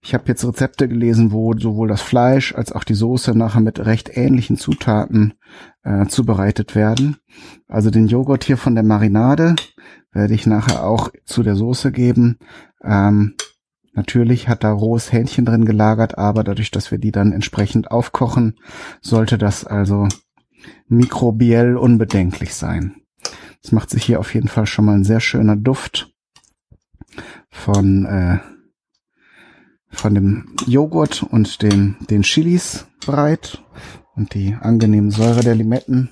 Ich 0.00 0.14
habe 0.14 0.24
jetzt 0.26 0.44
Rezepte 0.44 0.88
gelesen, 0.88 1.30
wo 1.30 1.56
sowohl 1.56 1.86
das 1.86 2.02
Fleisch 2.02 2.54
als 2.54 2.72
auch 2.72 2.82
die 2.82 2.94
Soße 2.94 3.38
nachher 3.38 3.60
mit 3.60 3.78
recht 3.78 4.16
ähnlichen 4.16 4.56
Zutaten 4.56 5.34
äh, 5.84 6.06
zubereitet 6.06 6.74
werden. 6.74 7.18
Also 7.68 7.90
den 7.90 8.08
Joghurt 8.08 8.42
hier 8.42 8.56
von 8.56 8.74
der 8.74 8.82
Marinade 8.82 9.54
werde 10.10 10.34
ich 10.34 10.44
nachher 10.44 10.82
auch 10.84 11.10
zu 11.24 11.44
der 11.44 11.54
Soße 11.54 11.92
geben. 11.92 12.38
Ähm, 12.82 13.36
natürlich 13.92 14.48
hat 14.48 14.64
da 14.64 14.72
rohes 14.72 15.12
Hähnchen 15.12 15.44
drin 15.44 15.64
gelagert, 15.64 16.18
aber 16.18 16.44
dadurch, 16.44 16.70
dass 16.70 16.90
wir 16.90 16.98
die 16.98 17.12
dann 17.12 17.32
entsprechend 17.32 17.90
aufkochen, 17.90 18.58
sollte 19.00 19.38
das 19.38 19.64
also 19.64 20.08
mikrobiell 20.88 21.76
unbedenklich 21.76 22.54
sein. 22.54 22.96
Es 23.62 23.72
macht 23.72 23.90
sich 23.90 24.04
hier 24.04 24.20
auf 24.20 24.34
jeden 24.34 24.48
Fall 24.48 24.66
schon 24.66 24.84
mal 24.84 24.94
ein 24.94 25.04
sehr 25.04 25.20
schöner 25.20 25.56
Duft 25.56 26.12
von 27.50 28.06
äh, 28.06 28.38
von 29.90 30.14
dem 30.14 30.54
Joghurt 30.66 31.22
und 31.22 31.62
den, 31.62 31.96
den 32.08 32.22
Chilis 32.22 32.86
breit 33.04 33.62
und 34.14 34.34
die 34.34 34.56
angenehme 34.60 35.10
Säure 35.10 35.42
der 35.42 35.54
Limetten 35.54 36.10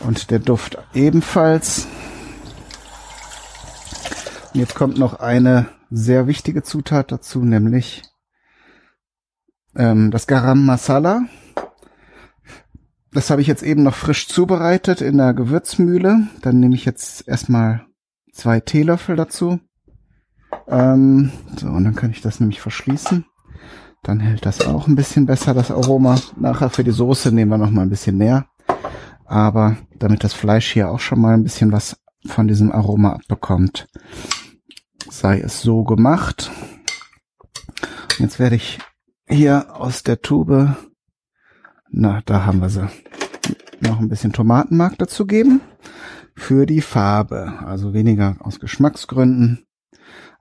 und 0.00 0.30
der 0.30 0.38
Duft 0.38 0.78
ebenfalls. 0.94 1.86
Und 4.52 4.60
jetzt 4.60 4.74
kommt 4.74 4.98
noch 4.98 5.20
eine 5.20 5.68
sehr 5.90 6.26
wichtige 6.26 6.62
Zutat 6.62 7.12
dazu, 7.12 7.44
nämlich 7.44 8.02
ähm, 9.76 10.10
das 10.10 10.26
Garam 10.26 10.64
Masala. 10.64 11.22
Das 13.12 13.30
habe 13.30 13.40
ich 13.40 13.46
jetzt 13.46 13.62
eben 13.62 13.82
noch 13.82 13.94
frisch 13.94 14.28
zubereitet 14.28 15.00
in 15.00 15.16
der 15.16 15.32
Gewürzmühle. 15.32 16.28
Dann 16.42 16.60
nehme 16.60 16.74
ich 16.74 16.84
jetzt 16.84 17.26
erstmal 17.26 17.86
zwei 18.32 18.60
Teelöffel 18.60 19.16
dazu. 19.16 19.60
Ähm, 20.66 21.32
so, 21.56 21.68
und 21.68 21.84
dann 21.84 21.94
kann 21.94 22.10
ich 22.10 22.20
das 22.20 22.40
nämlich 22.40 22.60
verschließen. 22.60 23.24
Dann 24.02 24.20
hält 24.20 24.46
das 24.46 24.66
auch 24.66 24.86
ein 24.86 24.94
bisschen 24.94 25.26
besser, 25.26 25.54
das 25.54 25.70
Aroma. 25.70 26.18
Nachher 26.36 26.70
für 26.70 26.84
die 26.84 26.90
Soße 26.90 27.32
nehmen 27.32 27.50
wir 27.50 27.58
noch 27.58 27.70
mal 27.70 27.82
ein 27.82 27.90
bisschen 27.90 28.18
mehr. 28.18 28.46
Aber 29.24 29.76
damit 29.98 30.22
das 30.22 30.34
Fleisch 30.34 30.70
hier 30.72 30.90
auch 30.90 31.00
schon 31.00 31.20
mal 31.20 31.34
ein 31.34 31.42
bisschen 31.42 31.72
was 31.72 31.96
von 32.26 32.48
diesem 32.48 32.72
Aroma 32.72 33.14
abbekommt, 33.14 33.88
sei 35.10 35.40
es 35.40 35.60
so 35.60 35.84
gemacht. 35.84 36.50
Jetzt 38.18 38.38
werde 38.38 38.56
ich 38.56 38.78
hier 39.28 39.76
aus 39.76 40.02
der 40.02 40.20
Tube, 40.20 40.76
na, 41.90 42.22
da 42.24 42.44
haben 42.44 42.60
wir 42.60 42.68
sie, 42.68 42.88
noch 43.80 44.00
ein 44.00 44.08
bisschen 44.08 44.32
Tomatenmark 44.32 44.98
dazu 44.98 45.26
geben. 45.26 45.60
Für 46.34 46.66
die 46.66 46.82
Farbe. 46.82 47.58
Also 47.64 47.94
weniger 47.94 48.36
aus 48.40 48.60
Geschmacksgründen 48.60 49.66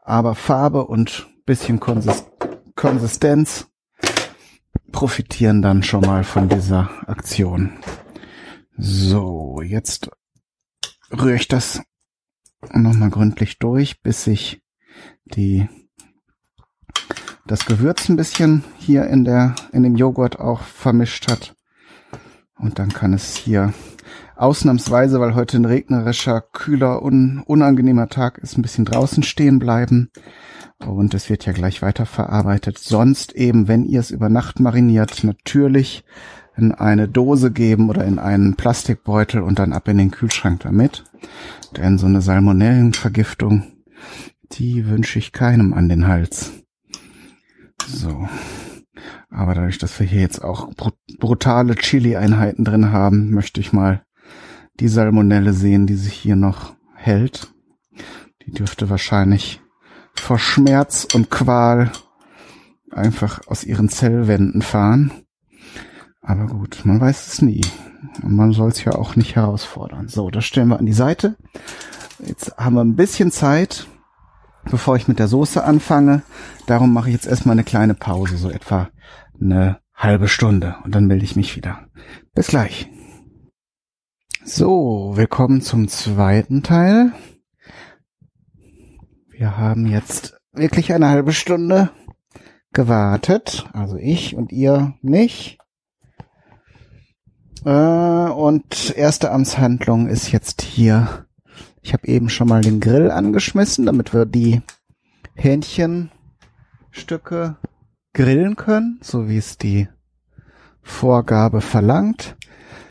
aber 0.07 0.35
Farbe 0.35 0.87
und 0.87 1.27
bisschen 1.45 1.81
Konsistenz 1.81 3.67
profitieren 4.93 5.61
dann 5.61 5.83
schon 5.83 6.01
mal 6.01 6.23
von 6.23 6.47
dieser 6.47 6.89
Aktion. 7.07 7.77
So, 8.77 9.61
jetzt 9.61 10.09
rühre 11.11 11.35
ich 11.35 11.49
das 11.49 11.81
nochmal 12.73 13.09
gründlich 13.09 13.59
durch, 13.59 14.01
bis 14.01 14.23
sich 14.23 14.61
die 15.25 15.67
das 17.45 17.65
Gewürz 17.65 18.09
ein 18.09 18.17
bisschen 18.17 18.63
hier 18.77 19.05
in 19.07 19.23
der 19.23 19.55
in 19.71 19.83
dem 19.83 19.95
Joghurt 19.95 20.39
auch 20.39 20.61
vermischt 20.61 21.29
hat. 21.29 21.55
Und 22.59 22.79
dann 22.79 22.89
kann 22.89 23.13
es 23.13 23.35
hier 23.35 23.73
ausnahmsweise, 24.35 25.19
weil 25.19 25.35
heute 25.35 25.57
ein 25.57 25.65
regnerischer, 25.65 26.41
kühler, 26.41 27.03
un 27.03 27.43
unangenehmer 27.45 28.09
Tag 28.09 28.37
ist, 28.39 28.57
ein 28.57 28.61
bisschen 28.61 28.85
draußen 28.85 29.23
stehen 29.23 29.59
bleiben. 29.59 30.09
Und 30.79 31.13
es 31.13 31.29
wird 31.29 31.45
ja 31.45 31.53
gleich 31.53 31.81
weiterverarbeitet. 31.81 32.77
Sonst 32.77 33.33
eben, 33.33 33.67
wenn 33.67 33.83
ihr 33.85 33.99
es 33.99 34.11
über 34.11 34.29
Nacht 34.29 34.59
mariniert, 34.59 35.23
natürlich 35.23 36.03
in 36.55 36.71
eine 36.71 37.07
Dose 37.07 37.51
geben 37.51 37.89
oder 37.89 38.03
in 38.05 38.19
einen 38.19 38.55
Plastikbeutel 38.55 39.41
und 39.41 39.59
dann 39.59 39.73
ab 39.73 39.87
in 39.87 39.97
den 39.97 40.11
Kühlschrank 40.11 40.61
damit. 40.61 41.03
Denn 41.75 41.97
so 41.97 42.05
eine 42.05 42.21
Salmonellenvergiftung, 42.21 43.63
die 44.53 44.87
wünsche 44.87 45.19
ich 45.19 45.31
keinem 45.31 45.73
an 45.73 45.89
den 45.89 46.07
Hals. 46.07 46.51
So. 47.87 48.27
Aber 49.29 49.53
dadurch, 49.53 49.77
dass 49.77 49.99
wir 49.99 50.07
hier 50.07 50.21
jetzt 50.21 50.43
auch 50.43 50.71
brutale 51.19 51.75
Chili-Einheiten 51.75 52.63
drin 52.63 52.91
haben, 52.91 53.31
möchte 53.31 53.59
ich 53.59 53.73
mal 53.73 54.03
die 54.79 54.87
Salmonelle 54.87 55.53
sehen, 55.53 55.87
die 55.87 55.95
sich 55.95 56.13
hier 56.13 56.35
noch 56.35 56.75
hält. 56.95 57.53
Die 58.45 58.51
dürfte 58.51 58.89
wahrscheinlich 58.89 59.61
vor 60.15 60.39
Schmerz 60.39 61.07
und 61.13 61.29
Qual 61.29 61.91
einfach 62.91 63.41
aus 63.47 63.63
ihren 63.63 63.89
Zellwänden 63.89 64.61
fahren. 64.61 65.11
Aber 66.27 66.47
gut, 66.47 66.81
man 66.83 66.99
weiß 66.99 67.27
es 67.27 67.41
nie. 67.41 67.61
Und 68.21 68.35
man 68.35 68.51
soll 68.51 68.69
es 68.69 68.83
ja 68.83 68.91
auch 68.91 69.15
nicht 69.15 69.37
herausfordern. 69.37 70.09
So, 70.09 70.29
das 70.29 70.43
stellen 70.43 70.67
wir 70.67 70.77
an 70.77 70.85
die 70.85 70.91
Seite. 70.91 71.37
Jetzt 72.19 72.57
haben 72.57 72.75
wir 72.75 72.83
ein 72.83 72.97
bisschen 72.97 73.31
Zeit, 73.31 73.87
bevor 74.65 74.97
ich 74.97 75.07
mit 75.07 75.19
der 75.19 75.29
Soße 75.29 75.63
anfange. 75.63 76.23
Darum 76.65 76.91
mache 76.91 77.07
ich 77.07 77.15
jetzt 77.15 77.27
erstmal 77.27 77.53
eine 77.53 77.63
kleine 77.63 77.93
Pause, 77.93 78.37
so 78.37 78.49
etwa 78.49 78.89
eine 79.39 79.79
halbe 79.95 80.27
Stunde. 80.27 80.75
Und 80.83 80.93
dann 80.95 81.05
melde 81.07 81.23
ich 81.23 81.37
mich 81.37 81.55
wieder. 81.55 81.87
Bis 82.35 82.47
gleich. 82.47 82.89
So, 84.43 85.13
willkommen 85.15 85.61
zum 85.61 85.87
zweiten 85.87 86.61
Teil. 86.61 87.13
Wir 89.29 89.55
haben 89.57 89.85
jetzt 89.85 90.37
wirklich 90.51 90.91
eine 90.91 91.07
halbe 91.07 91.31
Stunde 91.31 91.89
gewartet. 92.73 93.69
Also 93.71 93.95
ich 93.95 94.35
und 94.35 94.51
ihr 94.51 94.93
nicht. 95.01 95.57
Äh, 97.67 98.31
und 98.31 98.95
erste 98.95 99.31
Amtshandlung 99.31 100.07
ist 100.07 100.31
jetzt 100.31 100.61
hier. 100.61 101.25
Ich 101.81 101.91
habe 101.91 102.07
eben 102.07 102.29
schon 102.29 102.47
mal 102.47 102.61
den 102.61 102.79
Grill 102.79 103.11
angeschmissen, 103.11 103.85
damit 103.85 104.13
wir 104.13 104.25
die 104.25 104.61
Hähnchenstücke 105.35 107.57
grillen 108.13 108.55
können, 108.55 108.99
so 109.01 109.27
wie 109.27 109.35
es 109.37 109.57
die 109.57 109.89
Vorgabe 110.81 111.59
verlangt. 111.59 112.37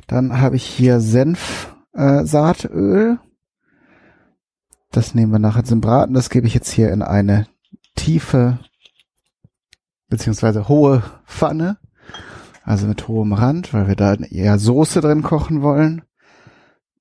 Dann 0.09 0.43
habe 0.43 0.57
ich 0.57 0.67
hier 0.67 1.01
Senfsaatöl. 1.01 3.13
Äh, 3.13 3.17
das 4.93 5.15
nehmen 5.15 5.33
wir 5.33 5.39
nachher 5.39 5.65
zum 5.65 5.81
Braten. 5.81 6.13
Das 6.13 6.29
gebe 6.29 6.47
ich 6.47 6.53
jetzt 6.53 6.71
hier 6.71 6.93
in 6.93 7.01
eine 7.01 7.47
tiefe 7.95 8.59
beziehungsweise 10.11 10.69
hohe 10.69 11.03
Pfanne. 11.25 11.79
Also 12.67 12.89
mit 12.89 13.07
hohem 13.07 13.33
Rand, 13.33 13.73
weil 13.73 13.87
wir 13.87 13.95
da 13.95 14.15
eher 14.15 14.59
Soße 14.59 15.01
drin 15.01 15.23
kochen 15.23 15.63
wollen. 15.63 16.03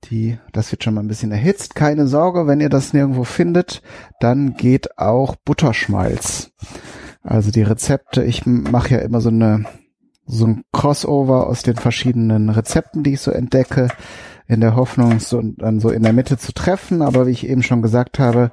Die, 0.04 0.38
das 0.54 0.72
wird 0.72 0.84
schon 0.84 0.94
mal 0.94 1.02
ein 1.02 1.08
bisschen 1.08 1.32
erhitzt. 1.32 1.74
Keine 1.74 2.06
Sorge, 2.06 2.46
wenn 2.46 2.62
ihr 2.62 2.70
das 2.70 2.94
nirgendwo 2.94 3.24
findet, 3.24 3.82
dann 4.20 4.54
geht 4.54 5.00
auch 5.00 5.36
Butterschmalz. 5.36 6.52
Also 7.24 7.50
die 7.50 7.64
Rezepte, 7.64 8.24
ich 8.24 8.46
mache 8.46 8.94
ja 8.94 9.00
immer 9.00 9.22
so 9.22 9.30
eine 9.30 9.66
so 10.28 10.46
ein 10.46 10.64
Crossover 10.72 11.48
aus 11.48 11.64
den 11.64 11.76
verschiedenen 11.76 12.50
Rezepten, 12.50 13.04
die 13.04 13.14
ich 13.14 13.22
so 13.22 13.32
entdecke, 13.32 13.90
in 14.48 14.62
der 14.62 14.76
Hoffnung, 14.76 15.20
so 15.20 15.42
dann 15.42 15.80
so 15.80 15.90
in 15.90 16.04
der 16.04 16.14
Mitte 16.14 16.38
zu 16.38 16.54
treffen. 16.54 17.02
Aber 17.02 17.26
wie 17.26 17.32
ich 17.32 17.48
eben 17.48 17.64
schon 17.64 17.82
gesagt 17.82 18.20
habe, 18.20 18.52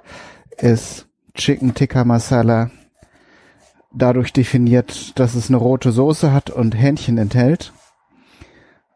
ist 0.57 1.09
Chicken 1.35 1.75
Tikka 1.75 2.05
Masala 2.05 2.71
dadurch 3.95 4.33
definiert, 4.33 5.19
dass 5.19 5.35
es 5.35 5.49
eine 5.49 5.59
rote 5.59 5.93
Soße 5.93 6.33
hat 6.33 6.51
und 6.51 6.75
Hähnchen 6.75 7.19
enthält. 7.19 7.73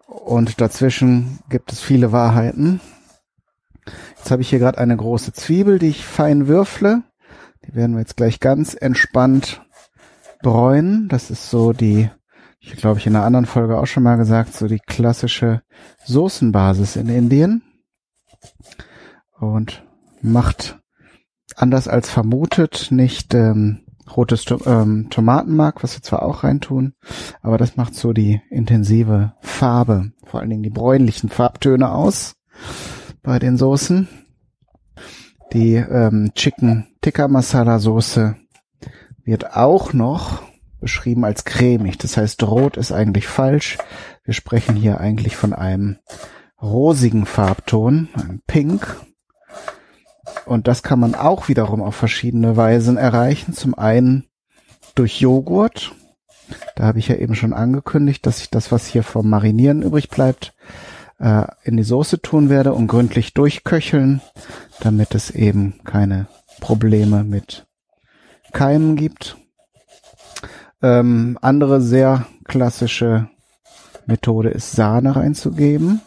Und 0.07 0.61
dazwischen 0.61 1.41
gibt 1.49 1.73
es 1.73 1.81
viele 1.81 2.13
Wahrheiten. 2.13 2.81
Jetzt 4.17 4.31
habe 4.31 4.43
ich 4.43 4.49
hier 4.49 4.59
gerade 4.59 4.79
eine 4.79 4.97
große 4.97 5.33
Zwiebel, 5.33 5.79
die 5.79 5.89
ich 5.89 6.05
fein 6.05 6.49
würfle. 6.49 7.03
Die 7.67 7.75
werden 7.75 7.93
wir 7.93 8.01
jetzt 8.01 8.17
gleich 8.17 8.41
ganz 8.41 8.75
entspannt 8.75 9.63
bräunen. 10.43 11.09
Das 11.09 11.31
ist 11.31 11.51
so 11.51 11.73
die 11.73 12.11
ich 12.67 12.77
glaube 12.77 12.99
ich 12.99 13.07
in 13.07 13.15
einer 13.15 13.25
anderen 13.25 13.47
Folge 13.47 13.79
auch 13.79 13.87
schon 13.87 14.03
mal 14.03 14.17
gesagt, 14.17 14.55
so 14.55 14.67
die 14.67 14.81
klassische 14.81 15.63
Soßenbasis 16.05 16.97
in 16.97 17.09
Indien 17.09 17.63
und 19.39 19.85
macht 20.21 20.79
anders 21.55 21.87
als 21.87 22.11
vermutet 22.11 22.89
nicht 22.91 23.35
ähm, 23.35 23.86
rotes 24.15 24.45
to 24.45 24.61
ähm, 24.67 25.09
Tomatenmark, 25.11 25.83
was 25.83 25.97
wir 25.97 26.03
zwar 26.03 26.23
auch 26.23 26.45
reintun, 26.45 26.95
aber 27.43 27.59
das 27.59 27.77
macht 27.77 27.95
so 27.95 28.13
die 28.13 28.41
intensive 28.51 29.35
Farbe, 29.41 30.13
vor 30.25 30.41
allen 30.41 30.51
Dingen 30.51 30.63
die 30.63 30.71
bräunlichen 30.71 31.29
Farbtöne 31.29 31.91
aus 31.91 32.37
bei 33.23 33.39
den 33.39 33.57
Soßen. 33.57 34.09
Die 35.53 35.75
ähm, 35.75 36.33
Chicken 36.35 36.87
Tikka 37.01 37.29
Masala 37.29 37.79
Soße 37.79 38.37
wird 39.25 39.57
auch 39.57 39.93
noch 39.93 40.43
beschrieben 40.81 41.25
als 41.25 41.45
cremig. 41.45 41.99
Das 41.99 42.17
heißt, 42.17 42.43
rot 42.45 42.77
ist 42.77 42.93
eigentlich 42.93 43.27
falsch. 43.27 43.79
Wir 44.25 44.35
sprechen 44.35 44.77
hier 44.77 45.01
eigentlich 45.01 45.37
von 45.37 45.53
einem 45.53 45.99
rosigen 46.61 47.27
Farbton, 47.27 48.09
einem 48.15 48.41
Pink. 48.47 48.97
Und 50.47 50.69
das 50.69 50.83
kann 50.83 51.01
man 51.01 51.15
auch 51.15 51.49
wiederum 51.49 51.83
auf 51.83 51.97
verschiedene 51.97 52.57
Weisen 52.57 52.97
erreichen. 52.97 53.53
Zum 53.53 53.77
einen 53.77 54.25
durch 54.95 55.21
Joghurt. 55.21 55.93
Da 56.77 56.85
habe 56.85 57.01
ich 57.01 57.09
ja 57.09 57.17
eben 57.17 57.35
schon 57.35 57.53
angekündigt, 57.53 58.25
dass 58.25 58.41
ich 58.41 58.51
das, 58.51 58.71
was 58.71 58.87
hier 58.87 59.03
vom 59.03 59.29
Marinieren 59.29 59.83
übrig 59.83 60.09
bleibt, 60.09 60.55
äh, 61.19 61.45
in 61.65 61.77
die 61.77 61.83
Soße 61.83 62.23
tun 62.23 62.49
werde 62.49 62.73
und 62.73 62.87
gründlich 62.87 63.35
durchköcheln, 63.35 64.21
damit 64.81 65.15
es 65.15 65.31
eben 65.31 65.81
keine 65.85 66.29
Probleme 66.61 67.25
mit 67.25 67.67
Keimen 68.53 68.95
gibt. 68.95 69.37
Ähm, 70.83 71.39
andere 71.43 71.81
sehr 71.81 72.27
klassische 72.45 73.29
Methode 74.07 74.51
ist 74.51 74.73
Sahne 74.73 75.17
reinzugeben. 75.17 76.01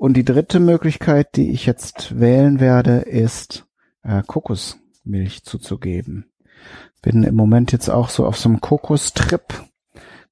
Und 0.00 0.14
die 0.14 0.24
dritte 0.24 0.60
Möglichkeit, 0.60 1.36
die 1.36 1.50
ich 1.50 1.66
jetzt 1.66 2.18
wählen 2.18 2.58
werde, 2.58 3.00
ist 3.00 3.66
äh, 4.02 4.22
Kokosmilch 4.26 5.44
zuzugeben. 5.44 6.32
Bin 7.02 7.22
im 7.22 7.34
Moment 7.34 7.70
jetzt 7.70 7.90
auch 7.90 8.08
so 8.08 8.24
auf 8.24 8.38
so 8.38 8.48
einem 8.48 8.62
Kokostrip. 8.62 9.62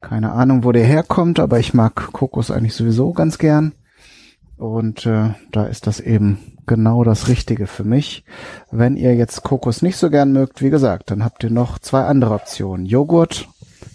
Keine 0.01 0.33
Ahnung, 0.33 0.65
wo 0.65 0.73
der 0.73 0.87
herkommt, 0.87 1.39
aber 1.39 1.59
ich 1.59 1.75
mag 1.75 2.13
Kokos 2.15 2.51
eigentlich 2.51 2.73
sowieso 2.73 3.13
ganz 3.13 3.37
gern. 3.37 3.75
Und 4.57 5.05
äh, 5.05 5.35
da 5.53 5.67
ist 5.67 5.87
das 5.87 6.01
eben 6.01 6.57
genau 6.67 7.05
das 7.05 7.29
Richtige 7.29 7.67
für 7.67 7.85
mich. 7.85 8.25
Wenn 8.71 8.97
ihr 8.97 9.17
jetzt 9.17 9.43
Kokos 9.43 9.83
nicht 9.83 9.99
so 9.99 10.09
gern 10.09 10.33
mögt, 10.33 10.63
wie 10.63 10.71
gesagt, 10.71 11.11
dann 11.11 11.23
habt 11.23 11.45
ihr 11.45 11.51
noch 11.51 11.79
zwei 11.79 12.05
andere 12.05 12.33
Optionen. 12.33 12.87
Joghurt, 12.87 13.51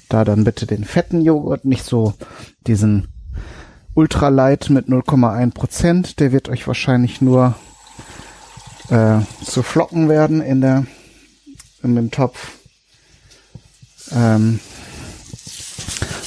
da 0.07 0.23
dann 0.23 0.43
bitte 0.43 0.67
den 0.67 0.83
fetten 0.83 1.21
Joghurt, 1.21 1.65
nicht 1.65 1.83
so 1.83 2.13
diesen 2.67 3.07
Ultralight 3.95 4.69
mit 4.69 4.87
0,1 4.87 5.53
Prozent. 5.53 6.19
Der 6.19 6.31
wird 6.31 6.49
euch 6.49 6.67
wahrscheinlich 6.67 7.21
nur 7.21 7.55
äh, 8.89 9.19
zu 9.43 9.63
Flocken 9.63 10.09
werden 10.09 10.41
in 10.41 10.61
der 10.61 10.85
in 11.83 11.95
dem 11.95 12.11
Topf. 12.11 12.51
Ähm, 14.11 14.59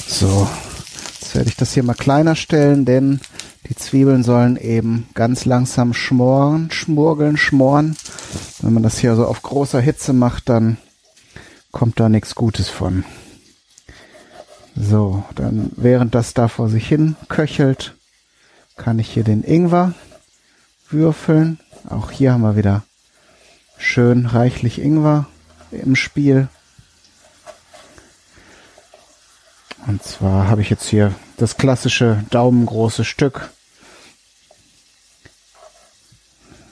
so, 0.07 0.47
jetzt 1.19 1.35
werde 1.35 1.49
ich 1.49 1.55
das 1.55 1.73
hier 1.73 1.83
mal 1.83 1.93
kleiner 1.93 2.35
stellen, 2.35 2.85
denn 2.85 3.19
die 3.69 3.75
Zwiebeln 3.75 4.23
sollen 4.23 4.55
eben 4.55 5.07
ganz 5.13 5.45
langsam 5.45 5.93
schmoren, 5.93 6.71
schmurgeln, 6.71 7.37
schmoren. 7.37 7.97
Wenn 8.61 8.73
man 8.73 8.83
das 8.83 8.97
hier 8.97 9.15
so 9.15 9.25
auf 9.25 9.41
großer 9.41 9.81
Hitze 9.81 10.13
macht, 10.13 10.47
dann 10.49 10.77
kommt 11.71 11.99
da 11.99 12.07
nichts 12.07 12.35
Gutes 12.35 12.69
von. 12.69 13.03
So, 14.79 15.25
dann 15.33 15.71
während 15.75 16.13
das 16.13 16.35
da 16.35 16.47
vor 16.47 16.69
sich 16.69 16.87
hin 16.87 17.15
köchelt, 17.29 17.95
kann 18.75 18.99
ich 18.99 19.09
hier 19.09 19.23
den 19.23 19.43
Ingwer 19.43 19.95
würfeln. 20.89 21.59
Auch 21.89 22.11
hier 22.11 22.33
haben 22.33 22.41
wir 22.41 22.55
wieder 22.55 22.83
schön 23.79 24.27
reichlich 24.27 24.79
Ingwer 24.79 25.25
im 25.71 25.95
Spiel. 25.95 26.47
Und 29.87 30.03
zwar 30.03 30.47
habe 30.47 30.61
ich 30.61 30.69
jetzt 30.69 30.87
hier 30.87 31.15
das 31.37 31.57
klassische 31.57 32.23
daumengroße 32.29 33.03
Stück. 33.03 33.49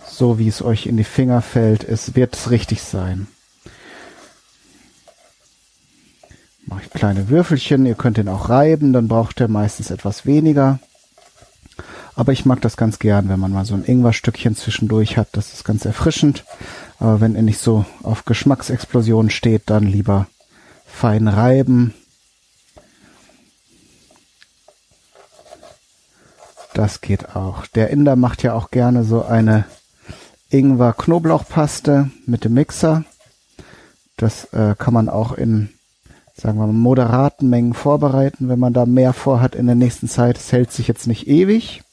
So 0.07 0.37
wie 0.37 0.47
es 0.47 0.61
euch 0.61 0.85
in 0.85 0.97
die 0.97 1.03
Finger 1.03 1.41
fällt, 1.41 1.83
es 1.83 2.13
wird 2.13 2.35
es 2.35 2.51
richtig 2.51 2.83
sein. 2.83 3.27
Mache 6.67 6.83
ich 6.83 6.89
kleine 7.05 7.29
Würfelchen, 7.29 7.85
ihr 7.85 7.93
könnt 7.93 8.17
den 8.17 8.27
auch 8.27 8.49
reiben, 8.49 8.91
dann 8.91 9.07
braucht 9.07 9.39
er 9.39 9.47
meistens 9.47 9.91
etwas 9.91 10.25
weniger. 10.25 10.79
Aber 12.15 12.31
ich 12.31 12.47
mag 12.47 12.61
das 12.61 12.77
ganz 12.77 12.97
gern, 12.97 13.29
wenn 13.29 13.39
man 13.39 13.51
mal 13.51 13.63
so 13.63 13.75
ein 13.75 13.85
Ingwerstückchen 13.85 14.55
zwischendurch 14.55 15.15
hat, 15.15 15.27
das 15.33 15.53
ist 15.53 15.63
ganz 15.63 15.85
erfrischend. 15.85 16.45
Aber 16.97 17.21
wenn 17.21 17.35
er 17.35 17.43
nicht 17.43 17.59
so 17.59 17.85
auf 18.01 18.25
Geschmacksexplosionen 18.25 19.29
steht, 19.29 19.69
dann 19.69 19.83
lieber 19.83 20.25
fein 20.87 21.27
reiben. 21.27 21.93
Das 26.73 27.01
geht 27.01 27.35
auch. 27.35 27.67
Der 27.67 27.91
Inder 27.91 28.15
macht 28.15 28.41
ja 28.41 28.53
auch 28.53 28.71
gerne 28.71 29.03
so 29.03 29.23
eine 29.23 29.65
Ingwer-Knoblauchpaste 30.49 32.09
mit 32.25 32.45
dem 32.45 32.55
Mixer. 32.55 33.03
Das 34.17 34.45
äh, 34.53 34.73
kann 34.75 34.95
man 34.95 35.07
auch 35.07 35.33
in, 35.33 35.74
sagen 36.35 36.59
wir 36.59 36.67
mal, 36.67 36.73
moderaten 36.73 37.49
Mengen 37.49 37.73
vorbereiten, 37.73 38.49
wenn 38.49 38.59
man 38.59 38.73
da 38.73 38.85
mehr 38.85 39.13
vorhat 39.13 39.55
in 39.55 39.67
der 39.67 39.75
nächsten 39.75 40.09
Zeit. 40.09 40.37
Es 40.37 40.51
hält 40.51 40.71
sich 40.71 40.87
jetzt 40.87 41.07
nicht 41.07 41.27
ewig, 41.27 41.83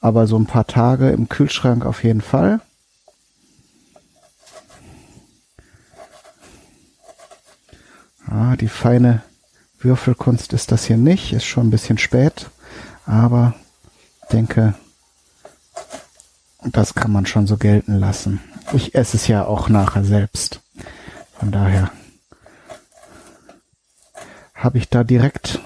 aber 0.00 0.26
so 0.26 0.38
ein 0.38 0.46
paar 0.46 0.66
Tage 0.66 1.10
im 1.10 1.28
Kühlschrank 1.28 1.84
auf 1.84 2.02
jeden 2.02 2.22
Fall. 2.22 2.60
Ah, 8.26 8.56
die 8.56 8.68
feine 8.68 9.22
Würfelkunst 9.78 10.52
ist 10.52 10.72
das 10.72 10.86
hier 10.86 10.96
nicht, 10.96 11.32
ist 11.32 11.44
schon 11.44 11.68
ein 11.68 11.70
bisschen 11.70 11.98
spät, 11.98 12.50
aber 13.04 13.54
denke, 14.32 14.74
das 16.64 16.94
kann 16.94 17.12
man 17.12 17.26
schon 17.26 17.46
so 17.46 17.56
gelten 17.56 17.98
lassen. 17.98 18.40
Ich 18.72 18.94
esse 18.94 19.16
es 19.16 19.28
ja 19.28 19.44
auch 19.44 19.68
nachher 19.68 20.04
selbst. 20.04 20.60
Von 21.38 21.52
daher 21.52 21.92
habe 24.66 24.78
ich 24.78 24.88
da 24.88 25.04
direkt 25.04 25.60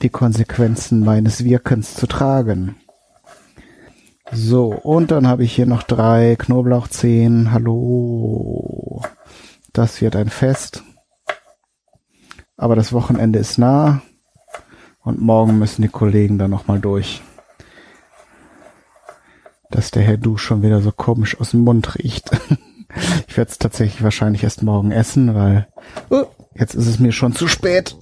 die 0.00 0.08
Konsequenzen 0.08 1.04
meines 1.04 1.44
Wirkens 1.44 1.94
zu 1.94 2.06
tragen. 2.06 2.76
So, 4.32 4.68
und 4.68 5.10
dann 5.10 5.26
habe 5.26 5.44
ich 5.44 5.54
hier 5.54 5.66
noch 5.66 5.82
drei 5.82 6.36
Knoblauchzehen. 6.38 7.52
Hallo. 7.52 9.02
Das 9.74 10.00
wird 10.00 10.16
ein 10.16 10.30
Fest. 10.30 10.84
Aber 12.56 12.76
das 12.76 12.94
Wochenende 12.94 13.38
ist 13.38 13.58
nah 13.58 14.00
und 15.02 15.20
morgen 15.20 15.58
müssen 15.58 15.82
die 15.82 15.88
Kollegen 15.88 16.38
dann 16.38 16.50
nochmal 16.50 16.80
durch. 16.80 17.22
Dass 19.70 19.90
der 19.90 20.02
Herr 20.02 20.16
Du 20.16 20.38
schon 20.38 20.62
wieder 20.62 20.80
so 20.80 20.92
komisch 20.92 21.38
aus 21.38 21.50
dem 21.50 21.60
Mund 21.60 21.98
riecht. 21.98 22.30
ich 23.28 23.36
werde 23.36 23.50
es 23.50 23.58
tatsächlich 23.58 24.02
wahrscheinlich 24.02 24.44
erst 24.44 24.62
morgen 24.62 24.92
essen, 24.92 25.34
weil 25.34 25.68
oh, 26.08 26.24
jetzt 26.54 26.74
ist 26.74 26.86
es 26.86 26.98
mir 26.98 27.12
schon 27.12 27.34
zu 27.34 27.48
spät, 27.48 27.96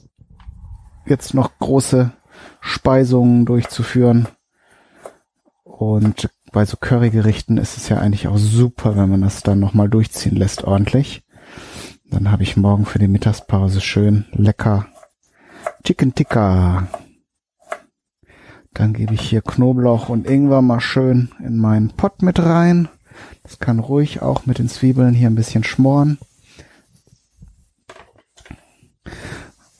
jetzt 1.06 1.34
noch 1.34 1.58
große 1.58 2.12
Speisungen 2.60 3.46
durchzuführen. 3.46 4.28
Und 5.62 6.30
bei 6.52 6.64
so 6.64 6.76
Currygerichten 6.76 7.58
ist 7.58 7.76
es 7.76 7.88
ja 7.88 7.98
eigentlich 7.98 8.28
auch 8.28 8.38
super, 8.38 8.96
wenn 8.96 9.10
man 9.10 9.22
das 9.22 9.42
dann 9.42 9.60
nochmal 9.60 9.88
durchziehen 9.88 10.36
lässt 10.36 10.64
ordentlich. 10.64 11.24
Dann 12.10 12.30
habe 12.30 12.44
ich 12.44 12.56
morgen 12.56 12.86
für 12.86 12.98
die 12.98 13.08
Mittagspause 13.08 13.80
schön 13.80 14.24
lecker 14.32 14.86
Chicken 15.84 16.14
Tikka. 16.14 16.88
Dann 18.72 18.92
gebe 18.92 19.14
ich 19.14 19.20
hier 19.20 19.42
Knoblauch 19.42 20.08
und 20.08 20.28
Ingwer 20.28 20.62
mal 20.62 20.80
schön 20.80 21.30
in 21.40 21.58
meinen 21.58 21.90
Pott 21.90 22.22
mit 22.22 22.38
rein. 22.40 22.88
Das 23.42 23.58
kann 23.58 23.78
ruhig 23.78 24.22
auch 24.22 24.46
mit 24.46 24.58
den 24.58 24.68
Zwiebeln 24.68 25.14
hier 25.14 25.28
ein 25.28 25.34
bisschen 25.34 25.64
schmoren. 25.64 26.18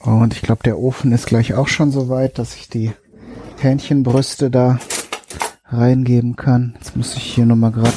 Und 0.05 0.33
ich 0.33 0.43
glaube, 0.43 0.61
der 0.63 0.77
Ofen 0.77 1.11
ist 1.11 1.25
gleich 1.25 1.55
auch 1.55 1.67
schon 1.67 1.91
so 1.91 2.09
weit, 2.09 2.37
dass 2.37 2.55
ich 2.55 2.69
die 2.69 2.91
Hähnchenbrüste 3.59 4.51
da 4.51 4.79
reingeben 5.65 6.35
kann. 6.35 6.75
Jetzt 6.77 6.95
muss 6.95 7.15
ich 7.15 7.23
hier 7.23 7.47
nochmal 7.47 7.71
gerade 7.71 7.91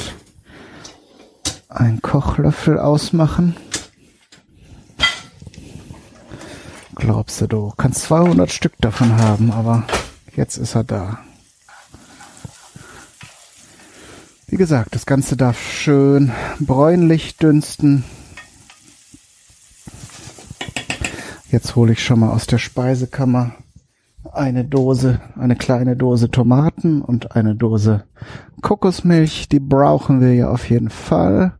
einen 1.69 2.01
Kochlöffel 2.01 2.79
ausmachen. 2.79 3.55
Glaubst 6.95 7.41
du, 7.41 7.47
du 7.47 7.73
kannst 7.77 8.01
200 8.03 8.51
Stück 8.51 8.73
davon 8.79 9.15
haben, 9.15 9.51
aber 9.51 9.83
jetzt 10.35 10.57
ist 10.57 10.75
er 10.75 10.83
da. 10.83 11.19
Wie 14.47 14.57
gesagt, 14.57 14.95
das 14.95 15.05
Ganze 15.05 15.37
darf 15.37 15.61
schön 15.61 16.31
bräunlich 16.59 17.37
dünsten. 17.37 18.03
Jetzt 21.51 21.75
hole 21.75 21.93
ich 21.93 22.03
schon 22.03 22.19
mal 22.19 22.29
aus 22.29 22.45
der 22.45 22.59
Speisekammer 22.59 23.55
eine 24.31 24.65
Dose, 24.65 25.19
eine 25.35 25.55
kleine 25.55 25.95
Dose 25.95 26.29
Tomaten 26.29 27.01
und 27.01 27.35
eine 27.35 27.55
Dose 27.55 28.03
Kokosmilch. 28.61 29.49
Die 29.49 29.59
brauchen 29.59 30.21
wir 30.21 30.35
ja 30.35 30.49
auf 30.49 30.69
jeden 30.69 30.91
Fall. 30.91 31.57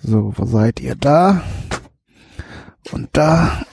So, 0.00 0.32
wo 0.36 0.44
seid 0.44 0.80
ihr 0.80 0.94
da? 0.94 1.42
Und 2.92 3.08
da 3.12 3.64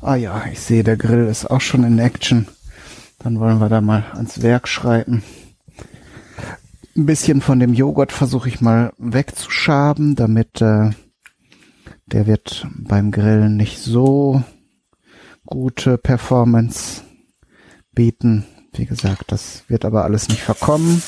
Ah 0.00 0.16
ja, 0.16 0.44
ich 0.52 0.60
sehe, 0.60 0.84
der 0.84 0.98
Grill 0.98 1.26
ist 1.26 1.50
auch 1.50 1.62
schon 1.62 1.82
in 1.82 1.98
Action. 1.98 2.46
Dann 3.18 3.40
wollen 3.40 3.58
wir 3.58 3.70
da 3.70 3.80
mal 3.80 4.04
ans 4.12 4.42
Werk 4.42 4.68
schreiten. 4.68 5.22
Ein 6.96 7.06
bisschen 7.06 7.40
von 7.40 7.58
dem 7.58 7.74
Joghurt 7.74 8.12
versuche 8.12 8.48
ich 8.48 8.60
mal 8.60 8.92
wegzuschaben, 8.98 10.14
damit 10.14 10.60
äh, 10.60 10.90
der 12.06 12.26
wird 12.28 12.68
beim 12.72 13.10
Grillen 13.10 13.56
nicht 13.56 13.80
so 13.80 14.44
gute 15.44 15.98
Performance 15.98 17.02
bieten. 17.92 18.46
Wie 18.74 18.86
gesagt, 18.86 19.32
das 19.32 19.64
wird 19.66 19.84
aber 19.84 20.04
alles 20.04 20.28
nicht 20.28 20.42
verkommen, 20.42 21.02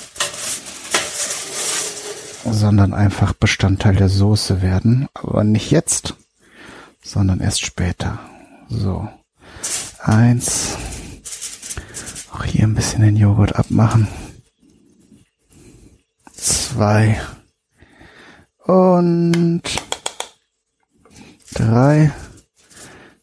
sondern 2.45 2.93
einfach 2.93 3.33
Bestandteil 3.33 3.95
der 3.95 4.09
Soße 4.09 4.63
werden. 4.63 5.07
Aber 5.15 5.45
nicht 5.45 5.71
jetzt, 5.71 6.15
sondern 7.01 7.39
erst 7.39 7.65
später. 7.65 8.19
So. 8.69 9.09
Eins. 10.01 10.77
Auch 12.33 12.43
hier 12.45 12.65
ein 12.65 12.75
bisschen 12.75 13.03
den 13.03 13.17
Joghurt 13.17 13.55
abmachen. 13.55 14.09
Zwei. 16.77 17.19
Und 18.67 19.63
drei. 21.55 22.13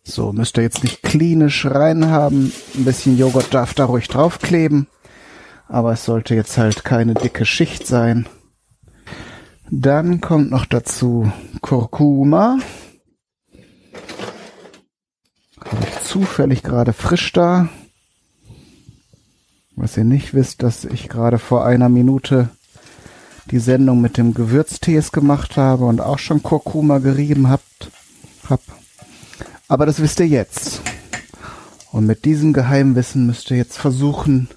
So, 0.04 0.34
müsst 0.34 0.58
ihr 0.58 0.64
jetzt 0.64 0.82
nicht 0.82 1.04
klinisch 1.04 1.68
rein 1.68 2.08
haben. 2.08 2.52
Ein 2.74 2.84
bisschen 2.84 3.16
Joghurt 3.16 3.54
darf 3.54 3.76
da 3.76 3.86
ruhig 3.86 4.08
draufkleben. 4.08 4.88
Aber 5.68 5.92
es 5.92 6.04
sollte 6.04 6.34
jetzt 6.34 6.58
halt 6.58 6.84
keine 6.84 7.14
dicke 7.14 7.46
Schicht 7.46 7.86
sein. 7.86 8.26
Dann 9.70 10.20
kommt 10.20 10.50
noch 10.50 10.66
dazu 10.66 11.32
Kurkuma. 11.62 12.58
Habe 15.64 15.88
ich 15.88 16.02
zufällig 16.02 16.64
gerade 16.64 16.92
frisch 16.92 17.32
da. 17.34 17.70
Was 19.76 19.96
ihr 19.96 20.06
nicht 20.06 20.34
wisst, 20.34 20.64
dass 20.64 20.86
ich 20.86 21.08
gerade 21.08 21.38
vor 21.38 21.64
einer 21.64 21.90
Minute 21.90 22.50
die 23.52 23.60
Sendung 23.60 24.02
mit 24.02 24.18
dem 24.18 24.34
Gewürztees 24.34 25.12
gemacht 25.12 25.58
habe 25.58 25.86
und 25.86 26.02
auch 26.02 26.20
schon 26.20 26.44
Kurkuma 26.44 27.00
gerieben 27.00 27.50
habt, 27.50 27.92
hab. 28.50 28.62
Aber 29.68 29.86
das 29.86 30.02
wisst 30.02 30.20
ihr 30.20 30.28
jetzt. 30.28 30.82
Und 31.92 32.06
mit 32.06 32.26
diesem 32.26 32.54
Geheimwissen 32.54 33.26
müsst 33.26 33.52
ihr 33.52 33.58
jetzt 33.58 33.78
versuchen, 33.78 34.50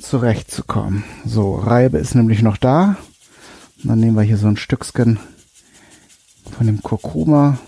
zurechtzukommen. 0.00 1.04
So, 1.24 1.54
Reibe 1.54 1.98
ist 1.98 2.14
nämlich 2.14 2.42
noch 2.42 2.56
da. 2.56 2.96
Und 3.82 3.90
dann 3.90 4.00
nehmen 4.00 4.16
wir 4.16 4.22
hier 4.22 4.38
so 4.38 4.48
ein 4.48 4.56
Stückchen 4.56 5.18
von 6.56 6.66
dem 6.66 6.82
Kurkuma. 6.82 7.58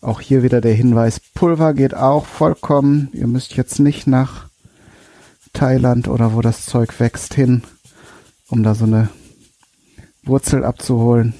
Auch 0.00 0.20
hier 0.20 0.42
wieder 0.42 0.60
der 0.60 0.74
Hinweis, 0.74 1.20
Pulver 1.34 1.74
geht 1.74 1.94
auch 1.94 2.26
vollkommen. 2.26 3.08
Ihr 3.12 3.26
müsst 3.26 3.54
jetzt 3.54 3.78
nicht 3.78 4.06
nach 4.06 4.48
Thailand 5.52 6.08
oder 6.08 6.34
wo 6.34 6.40
das 6.40 6.66
Zeug 6.66 6.98
wächst 6.98 7.34
hin, 7.34 7.62
um 8.52 8.62
da 8.62 8.74
so 8.74 8.84
eine 8.84 9.08
Wurzel 10.24 10.62
abzuholen. 10.62 11.32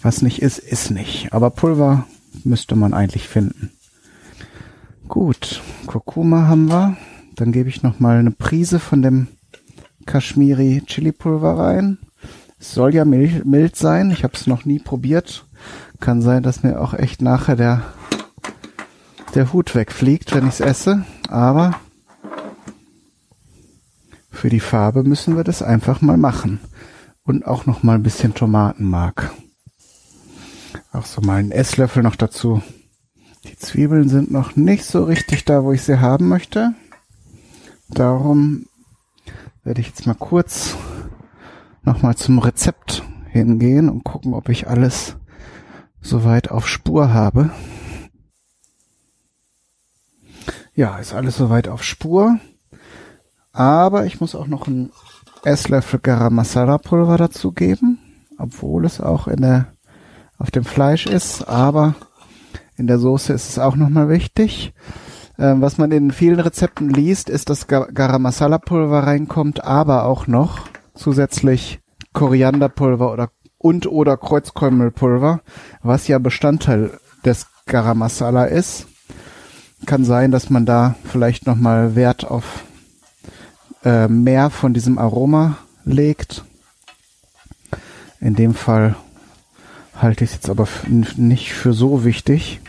Was 0.00 0.22
nicht 0.22 0.40
ist, 0.40 0.58
ist 0.58 0.92
nicht. 0.92 1.32
Aber 1.32 1.50
Pulver 1.50 2.06
müsste 2.44 2.76
man 2.76 2.94
eigentlich 2.94 3.26
finden. 3.26 3.72
Gut, 5.08 5.60
Kurkuma 5.86 6.46
haben 6.46 6.68
wir. 6.68 6.96
Dann 7.34 7.50
gebe 7.50 7.68
ich 7.68 7.82
noch 7.82 7.98
mal 7.98 8.18
eine 8.18 8.30
Prise 8.30 8.78
von 8.78 9.02
dem 9.02 9.26
Kashmiri 10.06 10.84
Chili 10.86 11.10
Pulver 11.10 11.58
rein. 11.58 11.98
Es 12.60 12.72
soll 12.72 12.94
ja 12.94 13.04
mild, 13.04 13.74
sein. 13.74 14.12
Ich 14.12 14.22
habe 14.22 14.34
es 14.34 14.46
noch 14.46 14.64
nie 14.64 14.78
probiert. 14.78 15.46
Kann 15.98 16.22
sein, 16.22 16.44
dass 16.44 16.62
mir 16.62 16.80
auch 16.80 16.94
echt 16.94 17.22
nachher 17.22 17.56
der 17.56 17.82
der 19.34 19.52
Hut 19.52 19.74
wegfliegt, 19.74 20.32
wenn 20.32 20.46
ich 20.46 20.54
es 20.54 20.60
esse. 20.60 21.04
Aber 21.28 21.80
für 24.34 24.50
die 24.50 24.60
Farbe 24.60 25.04
müssen 25.04 25.36
wir 25.36 25.44
das 25.44 25.62
einfach 25.62 26.00
mal 26.00 26.16
machen. 26.16 26.60
Und 27.22 27.46
auch 27.46 27.64
noch 27.64 27.82
mal 27.82 27.94
ein 27.94 28.02
bisschen 28.02 28.34
Tomatenmark. 28.34 29.32
Auch 30.92 31.06
so 31.06 31.22
mal 31.22 31.36
einen 31.36 31.52
Esslöffel 31.52 32.02
noch 32.02 32.16
dazu. 32.16 32.62
Die 33.44 33.56
Zwiebeln 33.56 34.08
sind 34.08 34.30
noch 34.30 34.56
nicht 34.56 34.84
so 34.84 35.04
richtig 35.04 35.44
da, 35.44 35.64
wo 35.64 35.72
ich 35.72 35.82
sie 35.82 36.00
haben 36.00 36.28
möchte. 36.28 36.74
Darum 37.88 38.66
werde 39.62 39.80
ich 39.80 39.88
jetzt 39.88 40.06
mal 40.06 40.14
kurz 40.14 40.76
noch 41.82 42.02
mal 42.02 42.16
zum 42.16 42.38
Rezept 42.38 43.02
hingehen 43.30 43.88
und 43.88 44.04
gucken, 44.04 44.34
ob 44.34 44.48
ich 44.48 44.68
alles 44.68 45.16
soweit 46.00 46.50
auf 46.50 46.68
Spur 46.68 47.12
habe. 47.12 47.50
Ja, 50.74 50.98
ist 50.98 51.14
alles 51.14 51.36
soweit 51.36 51.68
auf 51.68 51.82
Spur. 51.82 52.38
Aber 53.54 54.04
ich 54.04 54.20
muss 54.20 54.34
auch 54.34 54.48
noch 54.48 54.66
einen 54.66 54.90
Esslöffel 55.44 56.00
Garam 56.00 56.34
Masala 56.34 56.76
Pulver 56.78 57.16
dazugeben, 57.16 57.98
obwohl 58.36 58.84
es 58.84 59.00
auch 59.00 59.28
in 59.28 59.42
der, 59.42 59.68
auf 60.38 60.50
dem 60.50 60.64
Fleisch 60.64 61.06
ist, 61.06 61.48
aber 61.48 61.94
in 62.76 62.88
der 62.88 62.98
Soße 62.98 63.32
ist 63.32 63.50
es 63.50 63.58
auch 63.60 63.76
nochmal 63.76 64.08
wichtig. 64.08 64.74
Ähm, 65.38 65.62
was 65.62 65.78
man 65.78 65.92
in 65.92 66.10
vielen 66.10 66.40
Rezepten 66.40 66.90
liest, 66.90 67.30
ist, 67.30 67.48
dass 67.48 67.68
Garam 67.68 68.22
Masala 68.22 68.58
Pulver 68.58 69.04
reinkommt, 69.04 69.62
aber 69.62 70.04
auch 70.04 70.26
noch 70.26 70.66
zusätzlich 70.94 71.80
Korianderpulver 72.12 73.12
oder 73.12 73.30
und 73.58 73.86
oder 73.86 74.16
Kreuzkümmelpulver, 74.16 75.40
was 75.82 76.08
ja 76.08 76.18
Bestandteil 76.18 76.98
des 77.24 77.46
Garam 77.66 77.98
Masala 77.98 78.46
ist. 78.46 78.86
Kann 79.86 80.04
sein, 80.04 80.32
dass 80.32 80.50
man 80.50 80.66
da 80.66 80.96
vielleicht 81.04 81.46
nochmal 81.46 81.94
Wert 81.94 82.28
auf 82.28 82.64
äh, 83.84 84.08
mehr 84.08 84.50
von 84.50 84.74
diesem 84.74 84.98
Aroma 84.98 85.58
legt. 85.84 86.44
In 88.20 88.34
dem 88.34 88.54
Fall 88.54 88.96
halte 89.94 90.24
ich 90.24 90.30
es 90.30 90.36
jetzt 90.36 90.50
aber 90.50 90.66
nicht 90.86 91.52
für 91.52 91.72
so 91.72 92.04
wichtig. 92.04 92.60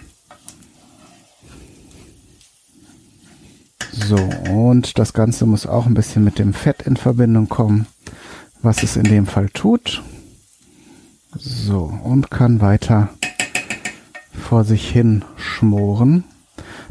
So, 3.92 4.18
und 4.52 5.00
das 5.00 5.14
Ganze 5.14 5.46
muss 5.46 5.66
auch 5.66 5.86
ein 5.86 5.94
bisschen 5.94 6.24
mit 6.24 6.38
dem 6.38 6.54
Fett 6.54 6.82
in 6.82 6.98
Verbindung 6.98 7.48
kommen, 7.48 7.88
was 8.62 8.84
es 8.84 8.98
in 8.98 9.06
dem 9.06 9.26
Fall 9.26 9.50
tut. 9.50 10.04
So, 11.34 11.92
und 12.04 12.30
kann 12.30 12.62
weiter 12.62 13.10
vor 14.34 14.64
sich 14.64 14.90
hin 14.90 15.24
schmoren. 15.38 16.26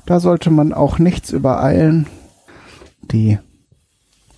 Da 0.07 0.19
sollte 0.19 0.51
man 0.51 0.73
auch 0.73 0.99
nichts 0.99 1.31
übereilen. 1.31 2.07
Die 3.03 3.39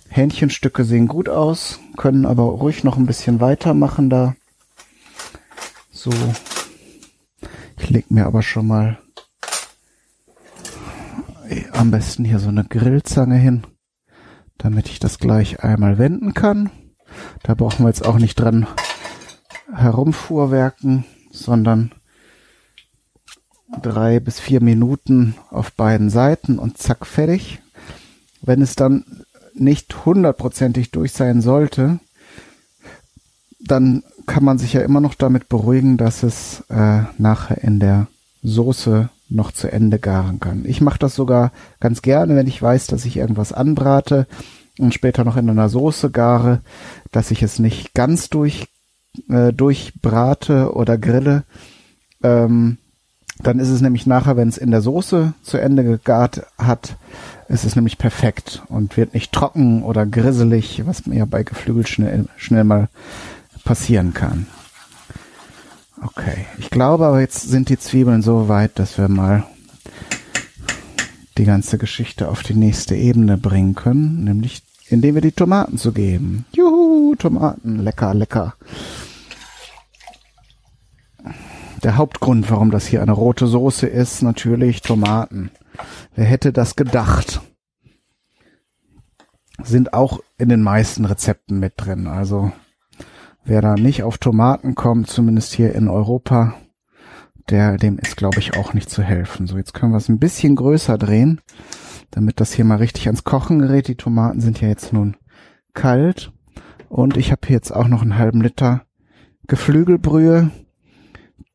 Hähnchenstücke 0.09 0.83
sehen 0.83 1.07
gut 1.07 1.29
aus, 1.29 1.79
können 1.95 2.25
aber 2.25 2.43
ruhig 2.43 2.83
noch 2.83 2.97
ein 2.97 3.05
bisschen 3.05 3.39
weitermachen 3.39 4.09
da. 4.09 4.35
So. 5.91 6.11
Ich 7.79 7.89
leg 7.89 8.09
mir 8.11 8.25
aber 8.25 8.41
schon 8.41 8.67
mal 8.67 8.99
am 11.71 11.91
besten 11.91 12.25
hier 12.25 12.39
so 12.39 12.49
eine 12.49 12.65
Grillzange 12.65 13.37
hin, 13.37 13.65
damit 14.57 14.89
ich 14.89 14.99
das 14.99 15.19
gleich 15.19 15.63
einmal 15.63 15.97
wenden 15.97 16.33
kann. 16.33 16.69
Da 17.43 17.53
brauchen 17.53 17.85
wir 17.85 17.89
jetzt 17.89 18.05
auch 18.05 18.17
nicht 18.17 18.35
dran 18.35 18.67
herumfuhrwerken, 19.73 21.05
sondern 21.31 21.91
drei 23.81 24.19
bis 24.19 24.39
vier 24.39 24.61
Minuten 24.61 25.35
auf 25.49 25.71
beiden 25.73 26.09
Seiten 26.09 26.59
und 26.59 26.77
zack 26.77 27.05
fertig. 27.05 27.59
Wenn 28.41 28.61
es 28.61 28.75
dann 28.75 29.23
nicht 29.59 30.05
hundertprozentig 30.05 30.91
durch 30.91 31.13
sein 31.13 31.41
sollte, 31.41 31.99
dann 33.59 34.03
kann 34.25 34.43
man 34.43 34.57
sich 34.57 34.73
ja 34.73 34.81
immer 34.81 35.01
noch 35.01 35.15
damit 35.15 35.49
beruhigen, 35.49 35.97
dass 35.97 36.23
es 36.23 36.63
äh, 36.69 37.03
nachher 37.17 37.63
in 37.63 37.79
der 37.79 38.07
Soße 38.43 39.09
noch 39.29 39.51
zu 39.51 39.71
Ende 39.71 39.99
garen 39.99 40.39
kann. 40.39 40.63
Ich 40.65 40.81
mache 40.81 40.99
das 40.99 41.15
sogar 41.15 41.51
ganz 41.79 42.01
gerne, 42.01 42.35
wenn 42.35 42.47
ich 42.47 42.61
weiß, 42.61 42.87
dass 42.87 43.05
ich 43.05 43.17
irgendwas 43.17 43.51
anbrate 43.51 44.27
und 44.79 44.93
später 44.93 45.23
noch 45.23 45.37
in 45.37 45.49
einer 45.49 45.69
Soße 45.69 46.11
gare, 46.11 46.61
dass 47.11 47.31
ich 47.31 47.43
es 47.43 47.59
nicht 47.59 47.93
ganz 47.93 48.29
durch 48.29 48.67
äh, 49.29 49.51
durchbrate 49.51 50.73
oder 50.73 50.97
grille. 50.97 51.43
Ähm, 52.23 52.77
dann 53.39 53.59
ist 53.59 53.69
es 53.69 53.81
nämlich 53.81 54.05
nachher, 54.07 54.37
wenn 54.37 54.49
es 54.49 54.57
in 54.57 54.71
der 54.71 54.81
Soße 54.81 55.33
zu 55.43 55.57
Ende 55.57 55.83
gegart 55.83 56.45
hat, 56.57 56.95
ist 57.47 57.65
es 57.65 57.75
nämlich 57.75 57.97
perfekt 57.97 58.63
und 58.67 58.97
wird 58.97 59.13
nicht 59.13 59.31
trocken 59.31 59.83
oder 59.83 60.05
grisselig, 60.05 60.83
was 60.85 61.05
mir 61.05 61.25
bei 61.25 61.43
Geflügel 61.43 61.85
schnell, 61.87 62.25
schnell 62.35 62.63
mal 62.63 62.89
passieren 63.63 64.13
kann. 64.13 64.47
Okay, 66.01 66.45
ich 66.57 66.69
glaube 66.69 67.05
aber 67.05 67.21
jetzt 67.21 67.49
sind 67.49 67.69
die 67.69 67.79
Zwiebeln 67.79 68.21
so 68.21 68.47
weit, 68.47 68.77
dass 68.79 68.97
wir 68.97 69.07
mal 69.07 69.43
die 71.37 71.45
ganze 71.45 71.77
Geschichte 71.77 72.29
auf 72.29 72.43
die 72.43 72.53
nächste 72.53 72.95
Ebene 72.95 73.37
bringen 73.37 73.75
können, 73.75 74.23
nämlich 74.23 74.63
indem 74.89 75.15
wir 75.15 75.21
die 75.21 75.31
Tomaten 75.31 75.77
zu 75.77 75.91
geben. 75.91 76.45
Juhu, 76.53 77.15
Tomaten, 77.15 77.79
lecker, 77.79 78.13
lecker. 78.13 78.55
Der 81.87 81.95
Hauptgrund, 81.95 82.51
warum 82.51 82.69
das 82.69 82.85
hier 82.85 83.01
eine 83.01 83.13
rote 83.13 83.47
Soße 83.47 83.87
ist, 83.87 84.21
natürlich 84.21 84.81
Tomaten. 84.81 85.51
Wer 86.15 86.25
hätte 86.25 86.51
das 86.51 86.75
gedacht? 86.75 87.39
sind 89.63 89.93
auch 89.93 90.19
in 90.37 90.49
den 90.49 90.61
meisten 90.61 91.05
Rezepten 91.05 91.61
mit 91.61 91.75
drin. 91.77 92.07
Also 92.07 92.51
wer 93.45 93.61
da 93.61 93.75
nicht 93.75 94.03
auf 94.03 94.17
Tomaten 94.17 94.75
kommt, 94.75 95.09
zumindest 95.09 95.53
hier 95.53 95.75
in 95.75 95.87
Europa, 95.87 96.55
der, 97.49 97.77
dem 97.77 97.97
ist, 97.99 98.17
glaube 98.17 98.39
ich, 98.39 98.57
auch 98.57 98.73
nicht 98.73 98.89
zu 98.89 99.01
helfen. 99.01 99.47
So, 99.47 99.55
jetzt 99.55 99.73
können 99.73 99.93
wir 99.93 99.97
es 99.97 100.09
ein 100.09 100.19
bisschen 100.19 100.57
größer 100.57 100.97
drehen, 100.97 101.39
damit 102.11 102.41
das 102.41 102.51
hier 102.51 102.65
mal 102.65 102.79
richtig 102.79 103.07
ans 103.07 103.23
Kochen 103.23 103.59
gerät. 103.59 103.87
Die 103.87 103.95
Tomaten 103.95 104.41
sind 104.41 104.59
ja 104.59 104.67
jetzt 104.67 104.91
nun 104.91 105.15
kalt. 105.73 106.33
Und 106.89 107.15
ich 107.15 107.31
habe 107.31 107.47
jetzt 107.47 107.71
auch 107.71 107.87
noch 107.87 108.01
einen 108.01 108.17
halben 108.17 108.41
Liter 108.41 108.81
Geflügelbrühe. 109.47 110.51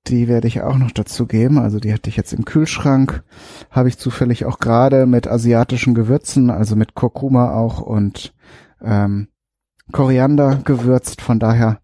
Die 0.08 0.26
werde 0.26 0.48
ich 0.48 0.62
auch 0.62 0.78
noch 0.78 0.90
dazu 0.90 1.26
geben. 1.26 1.58
Also 1.58 1.78
die 1.78 1.92
hatte 1.92 2.10
ich 2.10 2.16
jetzt 2.16 2.32
im 2.32 2.44
Kühlschrank. 2.44 3.22
Habe 3.70 3.88
ich 3.88 3.98
zufällig 3.98 4.44
auch 4.44 4.58
gerade 4.58 5.06
mit 5.06 5.28
asiatischen 5.28 5.94
Gewürzen, 5.94 6.50
also 6.50 6.74
mit 6.74 6.94
Kurkuma 6.94 7.52
auch 7.54 7.80
und 7.80 8.34
ähm, 8.82 9.28
Koriander 9.92 10.60
gewürzt. 10.64 11.20
Von 11.20 11.38
daher 11.38 11.80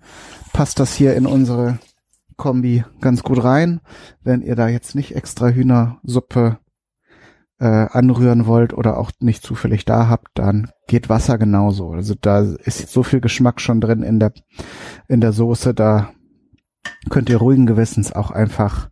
passt 0.53 0.81
das 0.81 0.95
hier 0.95 1.15
in 1.15 1.27
unsere 1.27 1.79
Kombi 2.37 2.85
ganz 3.01 3.23
gut 3.23 3.43
rein. 3.45 3.81
Wenn 4.23 4.43
ihr 4.43 4.57
da 4.57 4.69
jetzt 4.69 4.95
nicht 4.95 5.15
extra 5.15 5.49
Hühnersuppe 5.49 6.59
äh, 7.61 7.67
anrühren 7.67 8.47
wollt 8.47 8.73
oder 8.73 8.99
auch 8.99 9.11
nicht 9.21 9.43
zufällig 9.43 9.85
da 9.85 10.09
habt, 10.09 10.31
dann 10.35 10.71
geht 10.87 11.09
Wasser 11.09 11.39
genauso. 11.39 11.91
Also 11.93 12.15
da 12.21 12.41
ist 12.41 12.89
so 12.89 13.03
viel 13.03 13.21
Geschmack 13.21 13.61
schon 13.61 13.81
drin 13.81 14.03
in 14.03 14.21
der 14.21 14.33
in 15.09 15.21
der 15.21 15.33
Soße, 15.33 15.75
da 15.75 16.11
könnt 17.11 17.31
ihr 17.31 17.39
ruhigen 17.39 17.67
Gewissens 17.67 18.13
auch 18.13 18.31
einfach 18.31 18.91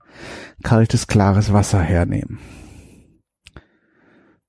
kaltes, 0.63 1.07
klares 1.07 1.53
Wasser 1.53 1.81
hernehmen. 1.81 2.39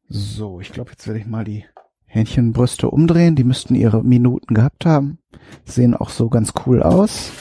So, 0.10 0.62
ich 0.62 0.72
glaube, 0.72 0.91
jetzt 0.91 1.08
werde 1.08 1.20
ich 1.20 1.26
mal 1.26 1.43
die 1.43 1.65
Hähnchenbrüste 2.06 2.89
umdrehen. 2.89 3.36
Die 3.36 3.43
müssten 3.43 3.76
ihre 3.76 4.04
Minuten 4.04 4.54
gehabt 4.54 4.86
haben. 4.86 5.20
Sehen 5.65 5.93
auch 5.93 6.10
so 6.10 6.30
ganz 6.30 6.54
cool 6.65 6.82
aus. 6.82 7.32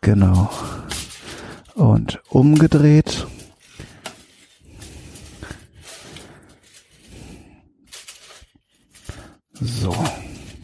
Genau. 0.00 0.48
Und 1.74 2.22
umgedreht. 2.28 3.26
So. 9.60 9.94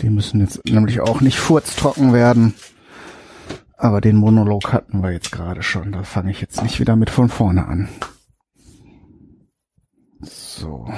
Die 0.01 0.11
müssen 0.11 0.41
jetzt 0.41 0.65
nämlich 0.67 1.01
auch 1.01 1.21
nicht 1.21 1.39
furztrocken 1.39 2.13
werden. 2.13 2.55
Aber 3.77 4.01
den 4.01 4.17
Monolog 4.17 4.73
hatten 4.73 5.03
wir 5.03 5.13
jetzt 5.13 5.33
gerade 5.33 5.63
schon. 5.63 5.93
Da 5.93 6.03
fange 6.03 6.31
ich 6.31 6.41
jetzt 6.41 6.63
nicht 6.63 6.81
wieder 6.81 6.97
mit 6.97 7.11
von 7.11 7.29
vorne 7.29 7.67
an. 7.67 7.89
So. 10.21 10.89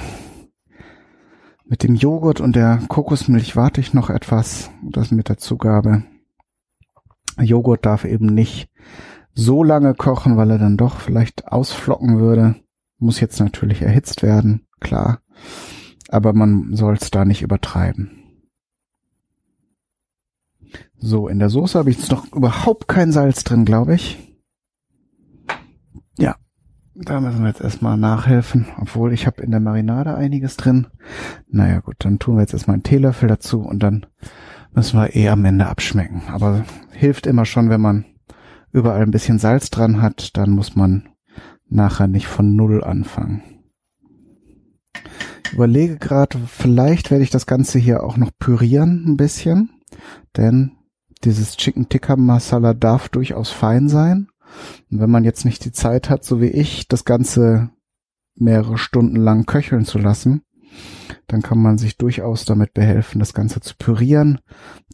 Mit 1.65 1.83
dem 1.83 1.95
Joghurt 1.95 2.39
und 2.39 2.55
der 2.55 2.79
Kokosmilch 2.87 3.55
warte 3.55 3.81
ich 3.81 3.93
noch 3.93 4.09
etwas. 4.09 4.69
Das 4.83 5.11
mit 5.11 5.27
der 5.27 5.37
Zugabe. 5.37 6.03
Joghurt 7.39 7.85
darf 7.85 8.05
eben 8.05 8.27
nicht 8.27 8.69
so 9.33 9.63
lange 9.63 9.93
kochen, 9.93 10.37
weil 10.37 10.51
er 10.51 10.57
dann 10.57 10.77
doch 10.77 10.99
vielleicht 10.99 11.47
ausflocken 11.47 12.19
würde. 12.19 12.55
Muss 12.99 13.19
jetzt 13.19 13.39
natürlich 13.39 13.81
erhitzt 13.81 14.23
werden, 14.23 14.65
klar. 14.79 15.19
Aber 16.09 16.33
man 16.33 16.75
soll 16.75 16.95
es 16.95 17.11
da 17.11 17.25
nicht 17.25 17.41
übertreiben. 17.41 18.16
So, 20.97 21.27
in 21.27 21.39
der 21.39 21.49
Soße 21.49 21.77
habe 21.77 21.89
ich 21.89 21.97
jetzt 21.97 22.11
noch 22.11 22.31
überhaupt 22.33 22.87
kein 22.87 23.11
Salz 23.11 23.43
drin, 23.43 23.65
glaube 23.65 23.95
ich. 23.95 24.35
Ja, 26.17 26.35
da 26.95 27.21
müssen 27.21 27.41
wir 27.41 27.49
jetzt 27.49 27.61
erstmal 27.61 27.95
nachhelfen, 27.95 28.67
obwohl 28.79 29.13
ich 29.13 29.27
habe 29.27 29.43
in 29.43 29.51
der 29.51 29.59
Marinade 29.59 30.15
einiges 30.15 30.57
drin. 30.57 30.87
Naja 31.47 31.79
gut, 31.79 31.97
dann 31.99 32.17
tun 32.17 32.35
wir 32.35 32.41
jetzt 32.41 32.53
erstmal 32.53 32.75
einen 32.75 32.83
Teelöffel 32.83 33.29
dazu 33.29 33.61
und 33.61 33.83
dann 33.83 34.07
müssen 34.73 34.99
wir 34.99 35.15
eh 35.15 35.29
am 35.29 35.45
Ende 35.45 35.67
abschmecken. 35.67 36.23
Aber 36.31 36.65
hilft 36.91 37.27
immer 37.27 37.45
schon, 37.45 37.69
wenn 37.69 37.81
man 37.81 38.05
überall 38.71 39.03
ein 39.03 39.11
bisschen 39.11 39.37
Salz 39.37 39.69
dran 39.69 40.01
hat, 40.01 40.35
dann 40.37 40.49
muss 40.49 40.75
man 40.75 41.09
nachher 41.69 42.07
nicht 42.07 42.27
von 42.27 42.55
Null 42.55 42.83
anfangen. 42.83 43.43
Ich 45.45 45.53
überlege 45.53 45.97
gerade, 45.97 46.39
vielleicht 46.47 47.11
werde 47.11 47.23
ich 47.23 47.29
das 47.29 47.45
Ganze 47.45 47.79
hier 47.79 48.03
auch 48.03 48.17
noch 48.17 48.31
pürieren 48.37 49.05
ein 49.07 49.17
bisschen, 49.17 49.69
denn 50.35 50.71
dieses 51.23 51.57
Chicken 51.57 51.89
Tikka 51.89 52.15
Masala 52.15 52.73
darf 52.73 53.09
durchaus 53.09 53.49
fein 53.49 53.89
sein. 53.89 54.27
Und 54.89 54.99
wenn 54.99 55.09
man 55.09 55.23
jetzt 55.23 55.45
nicht 55.45 55.65
die 55.65 55.71
Zeit 55.71 56.09
hat, 56.09 56.23
so 56.23 56.41
wie 56.41 56.47
ich, 56.47 56.87
das 56.87 57.05
Ganze 57.05 57.69
mehrere 58.35 58.77
Stunden 58.77 59.15
lang 59.15 59.45
köcheln 59.45 59.85
zu 59.85 59.97
lassen, 59.97 60.43
dann 61.27 61.41
kann 61.41 61.59
man 61.59 61.77
sich 61.77 61.97
durchaus 61.97 62.45
damit 62.45 62.73
behelfen, 62.73 63.19
das 63.19 63.33
Ganze 63.33 63.59
zu 63.59 63.75
pürieren. 63.77 64.39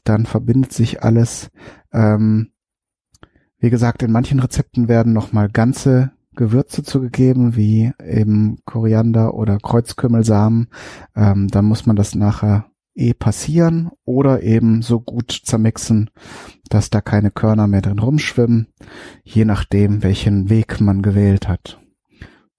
Dann 0.03 0.25
verbindet 0.25 0.73
sich 0.73 1.03
alles. 1.03 1.51
Ähm, 1.91 2.51
wie 3.59 3.69
gesagt, 3.69 4.03
in 4.03 4.11
manchen 4.11 4.39
Rezepten 4.39 4.87
werden 4.87 5.13
nochmal 5.13 5.49
ganze 5.49 6.11
Gewürze 6.35 6.83
zugegeben, 6.83 7.55
wie 7.55 7.91
eben 8.03 8.57
Koriander 8.65 9.35
oder 9.35 9.57
Kreuzkümmelsamen. 9.59 10.69
Ähm, 11.15 11.47
dann 11.47 11.65
muss 11.65 11.85
man 11.85 11.95
das 11.95 12.15
nachher 12.15 12.65
eh 12.95 13.13
passieren 13.13 13.91
oder 14.06 14.43
eben 14.43 14.82
so 14.82 14.99
gut 14.99 15.32
zermixen, 15.32 16.10
dass 16.69 16.89
da 16.89 17.01
keine 17.01 17.32
Körner 17.32 17.67
mehr 17.67 17.82
drin 17.82 17.99
rumschwimmen, 17.99 18.67
je 19.23 19.45
nachdem, 19.45 20.03
welchen 20.03 20.49
Weg 20.49 20.79
man 20.79 21.01
gewählt 21.01 21.47
hat. 21.47 21.79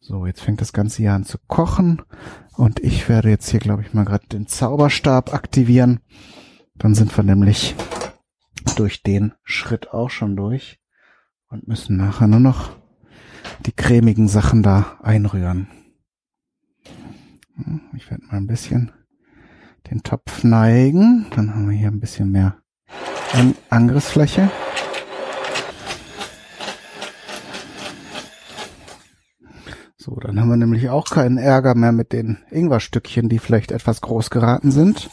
So, 0.01 0.27
jetzt 0.27 0.43
fängt 0.43 0.61
das 0.61 0.73
Ganze 0.73 0.99
hier 0.99 1.15
an 1.15 1.25
zu 1.25 1.39
kochen 1.47 2.03
und 2.57 2.81
ich 2.81 3.09
werde 3.09 3.31
jetzt 3.31 3.49
hier, 3.49 3.61
glaube 3.61 3.83
ich, 3.83 3.95
mal 3.95 4.05
gerade 4.05 4.27
den 4.27 4.47
Zauberstab 4.47 5.33
aktivieren. 5.33 6.01
Dann 6.75 6.95
sind 6.95 7.17
wir 7.17 7.25
nämlich 7.25 7.75
durch 8.77 9.03
den 9.03 9.33
Schritt 9.45 9.93
auch 9.93 10.11
schon 10.11 10.37
durch 10.37 10.79
und 11.49 11.69
müssen 11.69 11.97
nachher 11.97 12.27
nur 12.27 12.41
noch 12.41 12.77
die 13.65 13.73
cremigen 13.73 14.29
Sachen 14.29 14.63
da 14.63 14.99
einrühren. 15.03 15.69
Ich 17.97 18.11
werde 18.11 18.25
mal 18.27 18.37
ein 18.37 18.47
bisschen 18.47 18.93
den 19.91 20.03
Topf 20.03 20.45
neigen. 20.45 21.27
Dann 21.35 21.55
haben 21.55 21.69
wir 21.69 21.77
hier 21.77 21.89
ein 21.89 22.01
bisschen 22.01 22.31
mehr 22.31 22.57
Angriffsfläche. 23.71 24.51
So, 29.97 30.17
dann 30.17 30.39
haben 30.39 30.51
wir 30.51 30.57
nämlich 30.57 30.91
auch 30.91 31.07
keinen 31.07 31.39
Ärger 31.39 31.75
mehr 31.75 31.93
mit 31.93 32.13
den 32.13 32.39
Ingwerstückchen, 32.51 33.29
die 33.29 33.39
vielleicht 33.39 33.73
etwas 33.73 34.03
groß 34.03 34.31
geraten 34.31 34.71
sind. 34.71 35.09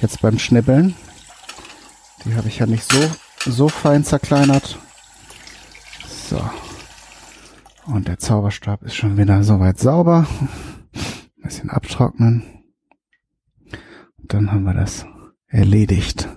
Jetzt 0.00 0.22
beim 0.22 0.38
Schnibbeln. 0.38 0.94
Die 2.24 2.34
habe 2.34 2.48
ich 2.48 2.58
ja 2.58 2.66
nicht 2.66 2.90
so, 2.90 2.98
so 3.50 3.68
fein 3.68 4.02
zerkleinert. 4.02 4.78
So. 6.08 6.40
Und 7.86 8.08
der 8.08 8.18
Zauberstab 8.18 8.82
ist 8.82 8.94
schon 8.94 9.16
wieder 9.16 9.42
soweit 9.42 9.78
sauber. 9.78 10.26
Ein 10.42 11.42
bisschen 11.42 11.70
abtrocknen 11.70 12.59
dann 14.24 14.52
haben 14.52 14.64
wir 14.64 14.74
das 14.74 15.06
erledigt. 15.46 16.28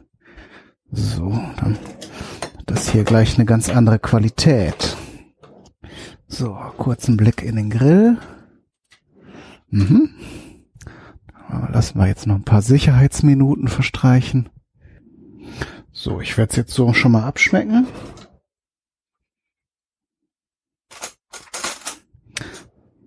So, 0.92 1.30
dann 1.58 1.78
hat 2.58 2.64
das 2.66 2.90
hier 2.90 3.04
gleich 3.04 3.36
eine 3.36 3.46
ganz 3.46 3.70
andere 3.70 4.00
Qualität. 4.00 4.98
So, 6.28 6.54
kurzen 6.78 7.18
Blick 7.18 7.42
in 7.44 7.56
den 7.56 7.70
Grill. 7.70 8.18
Mhm. 9.70 10.10
Lassen 11.72 12.00
wir 12.00 12.08
jetzt 12.08 12.26
noch 12.26 12.36
ein 12.36 12.44
paar 12.44 12.62
Sicherheitsminuten 12.62 13.68
verstreichen. 13.68 14.50
So, 15.92 16.22
ich 16.22 16.38
werde 16.38 16.52
es 16.52 16.56
jetzt 16.56 16.74
so 16.74 16.94
schon 16.94 17.12
mal 17.12 17.24
abschmecken. 17.24 17.88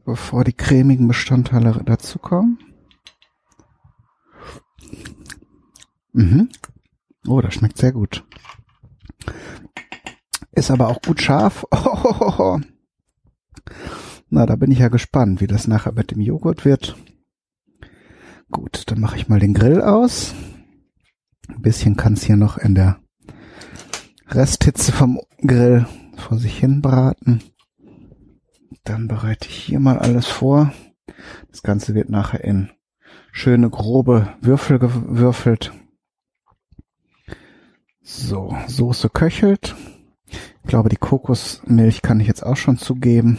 Bevor 0.05 0.45
die 0.45 0.53
cremigen 0.53 1.09
Bestandteile 1.09 1.83
dazukommen. 1.85 2.59
Mhm. 6.17 6.49
Oh, 7.29 7.43
das 7.43 7.53
schmeckt 7.53 7.77
sehr 7.77 7.93
gut. 7.93 8.25
Ist 10.53 10.71
aber 10.71 10.89
auch 10.89 11.03
gut 11.03 11.21
scharf. 11.21 11.67
Oh, 11.71 12.59
Na, 14.31 14.47
da 14.47 14.57
bin 14.57 14.71
ich 14.71 14.79
ja 14.79 14.89
gespannt, 14.89 15.43
wie 15.43 15.47
das 15.47 15.69
nachher 15.69 15.93
mit 15.93 16.11
dem 16.11 16.21
Joghurt 16.21 16.65
wird. 16.65 16.97
Gut, 18.51 18.85
dann 18.87 18.99
mache 19.01 19.19
ich 19.19 19.29
mal 19.29 19.41
den 19.41 19.53
Grill 19.53 19.83
aus. 19.83 20.35
Ein 21.49 21.61
bisschen 21.61 21.97
kann 21.97 22.15
es 22.15 22.25
hier 22.25 22.37
noch 22.37 22.57
in 22.57 22.75
der 22.75 22.99
Resthitze 24.29 24.93
vom 24.93 25.21
Grill 25.47 25.87
vor 26.17 26.39
sich 26.39 26.59
hin 26.59 26.81
braten. 26.81 27.43
Dann 28.85 29.07
bereite 29.07 29.49
ich 29.49 29.57
hier 29.57 29.81
mal 29.81 29.99
alles 29.99 30.27
vor. 30.27 30.73
Das 31.51 31.63
Ganze 31.63 31.95
wird 31.95 32.09
nachher 32.09 32.43
in 32.43 32.71
schöne 33.33 33.69
grobe 33.69 34.35
Würfel 34.41 34.79
gewürfelt. 34.79 35.73
So, 38.09 38.57
Soße 38.69 39.11
köchelt. 39.11 39.75
Ich 40.29 40.69
glaube, 40.69 40.89
die 40.89 40.97
Kokosmilch 40.97 42.03
kann 42.03 42.21
ich 42.21 42.29
jetzt 42.29 42.47
auch 42.47 42.57
schon 42.57 42.79
zugeben. 42.79 43.37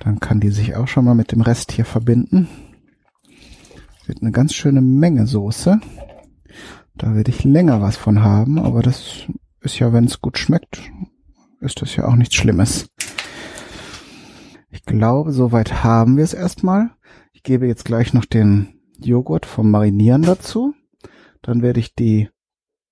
Dann 0.00 0.18
kann 0.18 0.40
die 0.40 0.50
sich 0.50 0.74
auch 0.74 0.88
schon 0.88 1.04
mal 1.04 1.14
mit 1.14 1.30
dem 1.30 1.40
Rest 1.40 1.70
hier 1.70 1.84
verbinden. 1.84 2.48
Wird 4.06 4.22
eine 4.22 4.32
ganz 4.32 4.54
schöne 4.54 4.80
Menge 4.80 5.28
Soße. 5.28 5.78
Da 6.96 7.14
werde 7.14 7.30
ich 7.30 7.44
länger 7.44 7.80
was 7.80 7.96
von 7.96 8.24
haben, 8.24 8.58
aber 8.58 8.82
das 8.82 9.28
ist 9.60 9.78
ja, 9.78 9.92
wenn 9.92 10.06
es 10.06 10.20
gut 10.20 10.36
schmeckt, 10.36 10.82
ist 11.60 11.80
das 11.80 11.94
ja 11.94 12.08
auch 12.08 12.16
nichts 12.16 12.34
Schlimmes. 12.34 12.88
Ich 14.68 14.84
glaube, 14.84 15.30
soweit 15.30 15.84
haben 15.84 16.16
wir 16.16 16.24
es 16.24 16.34
erstmal. 16.34 16.90
Ich 17.32 17.44
gebe 17.44 17.68
jetzt 17.68 17.84
gleich 17.84 18.14
noch 18.14 18.24
den 18.24 18.80
Joghurt 18.98 19.46
vom 19.46 19.70
Marinieren 19.70 20.22
dazu. 20.22 20.74
Dann 21.40 21.62
werde 21.62 21.78
ich 21.78 21.94
die, 21.94 22.30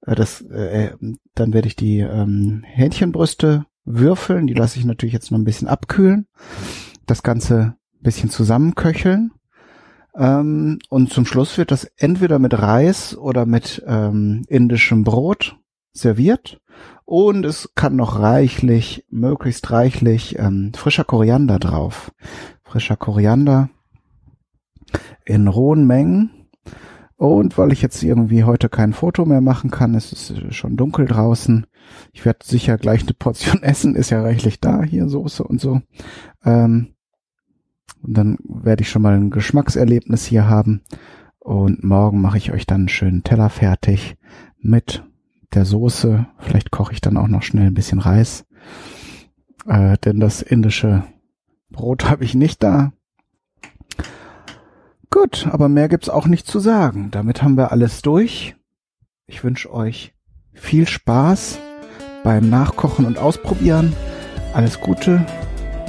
das, 0.03 0.43
äh, 0.43 0.93
dann 1.35 1.53
werde 1.53 1.69
ich 1.69 1.77
die 1.77 2.01
ähm, 2.01 2.62
Hähnchenbrüste 2.67 3.67
würfeln. 3.85 4.47
Die 4.47 4.55
lasse 4.55 4.79
ich 4.79 4.85
natürlich 4.85 5.12
jetzt 5.12 5.31
noch 5.31 5.38
ein 5.38 5.45
bisschen 5.45 5.69
abkühlen. 5.69 6.27
Das 7.07 7.23
Ganze 7.23 7.77
ein 7.95 8.03
bisschen 8.03 8.31
zusammenköcheln. 8.31 9.33
Ähm, 10.15 10.79
und 10.91 11.12
zum 11.12 11.25
Schluss 11.25 11.57
wird 11.57 11.71
das 11.71 11.85
entweder 11.97 12.38
mit 12.38 12.59
Reis 12.59 13.17
oder 13.17 13.47
mit 13.47 13.83
ähm, 13.87 14.45
indischem 14.49 15.05
Brot 15.05 15.57
serviert. 15.93 16.61
Und 17.05 17.45
es 17.45 17.73
kann 17.75 17.97
noch 17.97 18.19
reichlich, 18.19 19.05
möglichst 19.11 19.71
reichlich 19.71 20.38
ähm, 20.38 20.73
frischer 20.75 21.05
Koriander 21.05 21.59
drauf. 21.59 22.12
Frischer 22.62 22.97
Koriander 22.97 23.71
in 25.25 25.49
rohen 25.49 25.87
Mengen. 25.87 26.31
Und 27.23 27.57
weil 27.57 27.73
ich 27.73 27.83
jetzt 27.83 28.03
irgendwie 28.03 28.43
heute 28.43 28.69
kein 28.69 28.93
Foto 28.93 29.25
mehr 29.25 29.41
machen 29.41 29.71
kann, 29.71 29.95
es 29.95 30.13
ist 30.13 30.57
schon 30.57 30.77
dunkel 30.77 31.07
draußen. 31.07 31.69
Ich 32.13 32.25
werde 32.25 32.41
sicher 32.45 32.79
gleich 32.79 33.03
eine 33.03 33.15
Portion 33.15 33.63
essen, 33.63 33.95
ist 33.95 34.11
ja 34.11 34.21
reichlich 34.23 34.59
da, 34.59 34.83
hier 34.83 35.09
Soße 35.09 35.45
und 35.45 35.61
so. 35.61 35.83
Ähm, 36.45 36.97
und 38.03 38.19
dann 38.19 38.39
werde 38.43 38.83
ich 38.83 38.89
schon 38.89 39.03
mal 39.03 39.15
ein 39.15 39.31
Geschmackserlebnis 39.31 40.25
hier 40.25 40.49
haben. 40.49 40.83
Und 41.39 41.85
morgen 41.85 42.21
mache 42.21 42.39
ich 42.39 42.51
euch 42.51 42.67
dann 42.67 42.81
einen 42.81 42.89
schönen 42.89 43.23
Teller 43.23 43.51
fertig 43.51 44.17
mit 44.59 45.05
der 45.55 45.65
Soße. 45.65 46.27
Vielleicht 46.39 46.73
koche 46.73 46.93
ich 46.93 47.01
dann 47.01 47.17
auch 47.17 47.29
noch 47.29 47.45
schnell 47.45 47.69
ein 47.69 47.75
bisschen 47.75 48.01
Reis. 48.01 48.47
Äh, 49.69 49.97
denn 49.99 50.19
das 50.19 50.43
indische 50.43 51.05
Brot 51.71 52.05
habe 52.11 52.25
ich 52.25 52.35
nicht 52.35 52.65
da. 52.65 52.93
Gut, 55.12 55.46
aber 55.53 55.68
mehr 55.68 55.90
gibt's 55.90 56.09
auch 56.09 56.27
nicht 56.27 56.46
zu 56.46 56.59
sagen. 56.59 57.11
Damit 57.11 57.42
haben 57.42 57.59
wir 57.59 57.70
alles 57.70 58.01
durch. 58.01 58.57
Ich 59.27 59.44
wünsche 59.44 59.72
euch 59.72 60.14
viel 60.55 60.88
Spaß 60.88 61.59
beim 62.25 62.48
Nachkochen 62.48 63.05
und 63.05 63.18
Ausprobieren. 63.18 63.92
Alles 64.55 64.81
Gute. 64.81 65.27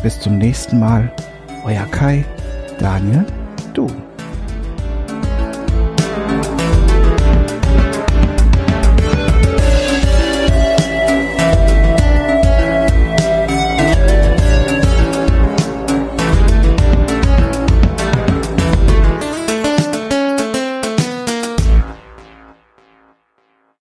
Bis 0.04 0.20
zum 0.20 0.38
nächsten 0.38 0.78
Mal. 0.78 1.14
Euer 1.64 1.86
Kai, 1.86 2.26
Daniel, 2.80 3.26
du. 3.74 3.88